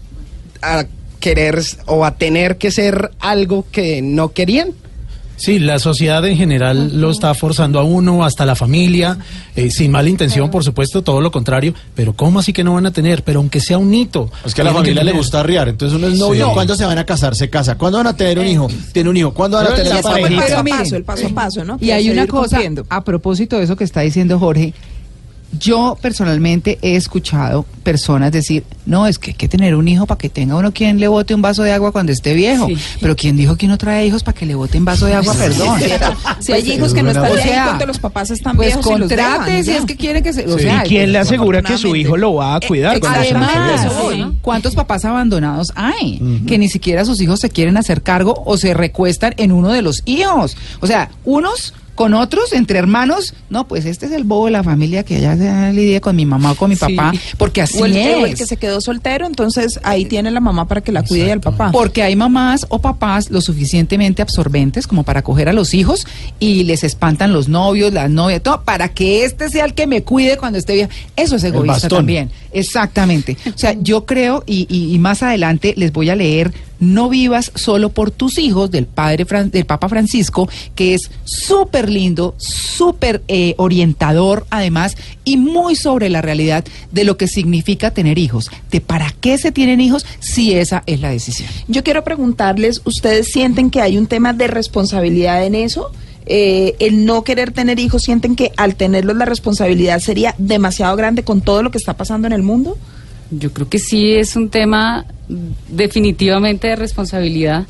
a 0.62 0.86
querer 1.20 1.60
o 1.86 2.04
a 2.04 2.16
tener 2.16 2.56
que 2.58 2.70
ser 2.70 3.10
algo 3.20 3.66
que 3.70 4.02
no 4.02 4.32
querían. 4.32 4.72
Sí, 5.38 5.60
la 5.60 5.78
sociedad 5.78 6.26
en 6.26 6.36
general 6.36 7.00
lo 7.00 7.12
está 7.12 7.32
forzando 7.32 7.78
a 7.78 7.84
uno, 7.84 8.24
hasta 8.24 8.44
la 8.44 8.56
familia, 8.56 9.18
eh, 9.54 9.70
sin 9.70 9.92
mala 9.92 10.08
intención, 10.08 10.50
por 10.50 10.64
supuesto, 10.64 11.02
todo 11.02 11.20
lo 11.20 11.30
contrario. 11.30 11.74
Pero 11.94 12.12
¿cómo 12.12 12.40
así 12.40 12.52
que 12.52 12.64
no 12.64 12.74
van 12.74 12.86
a 12.86 12.90
tener? 12.90 13.22
Pero 13.22 13.38
aunque 13.38 13.60
sea 13.60 13.78
un 13.78 13.94
hito. 13.94 14.32
Es 14.44 14.52
que 14.52 14.62
a 14.62 14.64
la 14.64 14.72
familia 14.72 15.04
le 15.04 15.12
gusta 15.12 15.38
arriar. 15.38 15.68
Entonces 15.68 15.96
uno 15.96 16.08
es 16.08 16.18
novio. 16.18 16.48
Sí. 16.48 16.52
¿Cuándo 16.54 16.74
se 16.74 16.84
van 16.84 16.98
a 16.98 17.06
casar? 17.06 17.36
Se 17.36 17.48
casa. 17.48 17.78
¿Cuándo 17.78 17.98
van 17.98 18.08
a 18.08 18.16
tener 18.16 18.40
un 18.40 18.46
hijo? 18.46 18.68
Tiene 18.92 19.10
un 19.10 19.16
hijo. 19.16 19.32
¿Cuándo 19.32 19.58
van 19.58 19.68
a 19.68 19.74
tener 19.76 19.94
la 19.94 20.02
fue 20.02 20.22
el 20.22 20.34
paso 20.34 20.58
a 20.58 20.64
paso, 20.64 20.96
el 20.96 21.04
paso 21.04 21.26
a 21.28 21.30
paso, 21.30 21.64
¿no? 21.64 21.78
Y 21.80 21.92
hay 21.92 22.10
una 22.10 22.26
cosa, 22.26 22.56
cumpliendo. 22.56 22.84
a 22.88 23.04
propósito 23.04 23.58
de 23.58 23.64
eso 23.64 23.76
que 23.76 23.84
está 23.84 24.00
diciendo 24.00 24.40
Jorge, 24.40 24.74
yo 25.58 25.96
personalmente 26.00 26.78
he 26.82 26.94
escuchado 26.96 27.64
personas 27.82 28.32
decir, 28.32 28.64
no, 28.84 29.06
es 29.06 29.18
que 29.18 29.30
hay 29.30 29.36
que 29.36 29.48
tener 29.48 29.74
un 29.74 29.88
hijo 29.88 30.06
para 30.06 30.18
que 30.18 30.28
tenga 30.28 30.56
uno 30.56 30.72
quien 30.72 31.00
le 31.00 31.08
bote 31.08 31.34
un 31.34 31.40
vaso 31.40 31.62
de 31.62 31.72
agua 31.72 31.90
cuando 31.90 32.12
esté 32.12 32.34
viejo. 32.34 32.66
Sí. 32.68 32.76
Pero 33.00 33.16
¿quién 33.16 33.36
dijo 33.36 33.56
que 33.56 33.64
uno 33.66 33.78
trae 33.78 34.06
hijos 34.06 34.22
para 34.22 34.36
que 34.38 34.44
le 34.44 34.54
boten 34.54 34.84
vaso 34.84 35.06
de 35.06 35.14
agua? 35.14 35.34
Perdón. 35.34 35.80
Si 36.40 36.52
hay 36.52 36.70
hijos 36.70 36.92
que 36.92 37.02
no 37.02 37.10
están 37.10 37.24
O 37.32 37.34
ahí 37.34 37.50
cuando 37.64 37.86
los 37.86 37.98
papás 37.98 38.30
están 38.30 38.56
Pues 38.56 38.68
viejos 38.68 38.86
contrate 38.86 39.50
dejan, 39.50 39.64
si 39.64 39.70
ya. 39.70 39.78
es 39.78 39.84
que 39.86 39.96
quiere 39.96 40.22
que 40.22 40.32
se... 40.32 40.44
O 40.46 40.58
Sí. 40.58 40.64
sea, 40.64 40.84
¿Y 40.84 40.88
quién 40.88 41.12
le 41.12 41.18
pues, 41.18 41.28
asegura 41.28 41.62
que 41.62 41.78
su 41.78 41.96
hijo 41.96 42.16
lo 42.16 42.34
va 42.34 42.56
a 42.56 42.60
cuidar? 42.60 43.00
cuando 43.00 43.22
sea 43.22 43.30
Además, 43.40 43.84
eso. 43.86 44.34
¿cuántos 44.42 44.74
papás 44.74 45.04
abandonados 45.06 45.72
hay? 45.74 46.20
Que 46.46 46.58
ni 46.58 46.68
siquiera 46.68 47.04
sus 47.04 47.20
hijos 47.20 47.40
se 47.40 47.48
quieren 47.50 47.76
hacer 47.78 48.02
cargo 48.02 48.42
o 48.44 48.56
se 48.58 48.74
recuestan 48.74 49.34
en 49.38 49.52
uno 49.52 49.72
de 49.72 49.82
los 49.82 50.02
hijos. 50.04 50.56
O 50.80 50.86
sea, 50.86 51.10
unos 51.24 51.72
con 51.98 52.14
otros, 52.14 52.52
entre 52.52 52.78
hermanos, 52.78 53.34
no, 53.50 53.66
pues 53.66 53.84
este 53.84 54.06
es 54.06 54.12
el 54.12 54.22
bobo 54.22 54.44
de 54.44 54.52
la 54.52 54.62
familia 54.62 55.02
que 55.02 55.20
ya 55.20 55.36
se 55.36 55.72
lidia 55.72 56.00
con 56.00 56.14
mi 56.14 56.24
mamá 56.24 56.52
o 56.52 56.54
con 56.54 56.70
mi 56.70 56.76
Sí. 56.76 56.94
papá, 56.94 57.12
porque 57.38 57.60
así 57.60 57.76
O 57.82 57.86
el, 57.86 57.92
que- 57.92 58.14
o 58.14 58.24
el 58.24 58.32
es. 58.34 58.38
que 58.38 58.46
se 58.46 58.56
quedó 58.56 58.80
soltero, 58.80 59.26
entonces 59.26 59.80
ahí 59.82 60.04
tiene 60.04 60.30
la 60.30 60.38
mamá 60.38 60.68
para 60.68 60.80
que 60.80 60.92
la 60.92 61.02
cuide 61.02 61.26
y 61.26 61.30
al 61.30 61.40
papá. 61.40 61.72
Porque 61.72 62.04
hay 62.04 62.14
mamás 62.14 62.66
o 62.68 62.78
papás 62.78 63.30
lo 63.30 63.40
suficientemente 63.40 64.22
absorbentes 64.22 64.86
como 64.86 65.02
para 65.02 65.22
coger 65.22 65.48
a 65.48 65.52
los 65.52 65.74
hijos 65.74 66.06
y 66.38 66.62
les 66.62 66.84
espantan 66.84 67.32
los 67.32 67.48
novios, 67.48 67.92
las 67.92 68.08
novias, 68.08 68.44
todo, 68.44 68.62
para 68.62 68.90
que 68.90 69.24
este 69.24 69.48
sea 69.50 69.64
el 69.64 69.74
que 69.74 69.88
me 69.88 70.04
cuide 70.04 70.36
cuando 70.36 70.56
esté 70.60 70.74
vieja. 70.74 70.90
Eso 71.16 71.34
es 71.34 71.42
egoísta 71.42 71.88
también. 71.88 72.30
Exactamente. 72.52 73.36
O 73.52 73.58
sea, 73.58 73.72
yo 73.72 74.06
creo, 74.06 74.44
y, 74.46 74.68
y- 74.70 74.94
y 74.94 74.98
más 75.00 75.24
adelante 75.24 75.74
les 75.76 75.92
voy 75.92 76.10
a 76.10 76.14
leer 76.14 76.52
No 76.80 77.08
vivas 77.08 77.50
solo 77.54 77.88
por 77.90 78.10
tus 78.10 78.38
hijos 78.38 78.70
del 78.70 78.86
padre 78.86 79.26
Fran- 79.26 79.50
del 79.50 79.66
Papa 79.66 79.88
Francisco, 79.88 80.48
que 80.74 80.94
es 80.94 81.10
súper 81.24 81.88
lindo, 81.90 82.34
súper 82.38 83.22
eh, 83.28 83.54
orientador 83.58 84.46
además 84.50 84.96
y 85.24 85.36
muy 85.36 85.74
sobre 85.74 86.08
la 86.08 86.22
realidad 86.22 86.64
de 86.92 87.04
lo 87.04 87.16
que 87.16 87.26
significa 87.28 87.90
tener 87.90 88.18
hijos, 88.18 88.50
de 88.70 88.80
para 88.80 89.12
qué 89.20 89.38
se 89.38 89.52
tienen 89.52 89.80
hijos 89.80 90.06
si 90.20 90.52
esa 90.54 90.82
es 90.86 91.00
la 91.00 91.10
decisión. 91.10 91.48
Yo 91.66 91.82
quiero 91.82 92.04
preguntarles, 92.04 92.80
¿ustedes 92.84 93.28
sienten 93.32 93.70
que 93.70 93.80
hay 93.80 93.98
un 93.98 94.06
tema 94.06 94.32
de 94.32 94.46
responsabilidad 94.46 95.44
en 95.44 95.54
eso? 95.54 95.90
Eh, 96.26 96.76
el 96.78 97.06
no 97.06 97.24
querer 97.24 97.52
tener 97.52 97.78
hijos, 97.78 98.02
¿sienten 98.02 98.36
que 98.36 98.52
al 98.56 98.76
tenerlos 98.76 99.16
la 99.16 99.24
responsabilidad 99.24 99.98
sería 100.00 100.34
demasiado 100.38 100.94
grande 100.94 101.24
con 101.24 101.40
todo 101.40 101.62
lo 101.62 101.70
que 101.70 101.78
está 101.78 101.96
pasando 101.96 102.26
en 102.26 102.34
el 102.34 102.42
mundo? 102.42 102.76
Yo 103.30 103.52
creo 103.52 103.68
que 103.68 103.78
sí 103.78 104.12
es 104.14 104.36
un 104.36 104.48
tema 104.48 105.04
definitivamente 105.68 106.68
de 106.68 106.76
responsabilidad, 106.76 107.66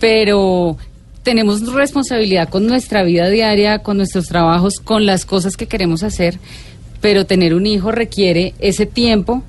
pero 0.00 0.76
tenemos 1.22 1.60
responsabilidad 1.72 2.48
con 2.48 2.66
nuestra 2.66 3.02
vida 3.02 3.28
diaria, 3.28 3.78
con 3.80 3.96
nuestros 3.96 4.26
trabajos, 4.26 4.74
con 4.80 5.06
las 5.06 5.24
cosas 5.24 5.56
que 5.56 5.66
queremos 5.66 6.02
hacer, 6.02 6.38
pero 7.00 7.26
tener 7.26 7.54
un 7.54 7.66
hijo 7.66 7.90
requiere 7.92 8.54
ese 8.58 8.86
tiempo 8.86 9.42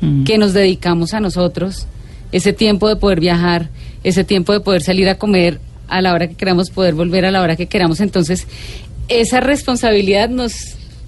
Mm. 0.00 0.24
que 0.24 0.38
nos 0.38 0.54
dedicamos 0.54 1.12
a 1.12 1.20
nosotros, 1.20 1.86
ese 2.32 2.54
tiempo 2.54 2.88
de 2.88 2.96
poder 2.96 3.20
viajar, 3.20 3.68
ese 4.02 4.24
tiempo 4.24 4.54
de 4.54 4.60
poder 4.60 4.80
salir 4.82 5.10
a 5.10 5.16
comer 5.18 5.60
a 5.88 6.00
la 6.00 6.14
hora 6.14 6.26
que 6.26 6.36
queramos, 6.36 6.70
poder 6.70 6.94
volver 6.94 7.26
a 7.26 7.30
la 7.30 7.42
hora 7.42 7.54
que 7.54 7.66
queramos. 7.66 8.00
Entonces, 8.00 8.46
esa 9.08 9.40
responsabilidad 9.40 10.30
nos, 10.30 10.54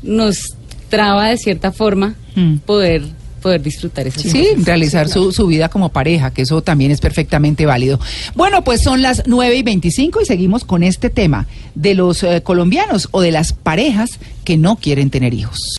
nos 0.03 0.57
traba 0.90 1.29
de 1.31 1.38
cierta 1.38 1.72
forma 1.72 2.16
Mm. 2.37 2.57
poder, 2.66 3.03
poder 3.42 3.62
disfrutar 3.62 4.07
esas 4.07 4.22
Sí, 4.22 4.48
realizar 4.64 5.09
su, 5.09 5.33
su 5.33 5.46
vida 5.46 5.68
como 5.68 5.90
pareja, 5.90 6.31
que 6.31 6.42
eso 6.42 6.62
también 6.62 6.90
es 6.90 7.00
perfectamente 7.00 7.66
válido. 7.66 8.00
Bueno, 8.35 8.64
pues 8.64 8.81
son 8.81 9.02
las 9.02 9.24
9 9.26 9.57
y 9.57 9.62
25 9.62 10.22
y 10.22 10.24
seguimos 10.24 10.64
con 10.64 10.83
este 10.83 11.11
tema 11.11 11.46
de 11.74 11.94
los 11.94 12.22
eh, 12.22 12.42
colombianos 12.42 13.09
o 13.11 13.20
de 13.20 13.33
las 13.33 13.52
parejas 13.52 14.18
que 14.44 14.57
no 14.57 14.76
quieren 14.76 15.11
tener 15.11 15.35
hijos. 15.35 15.76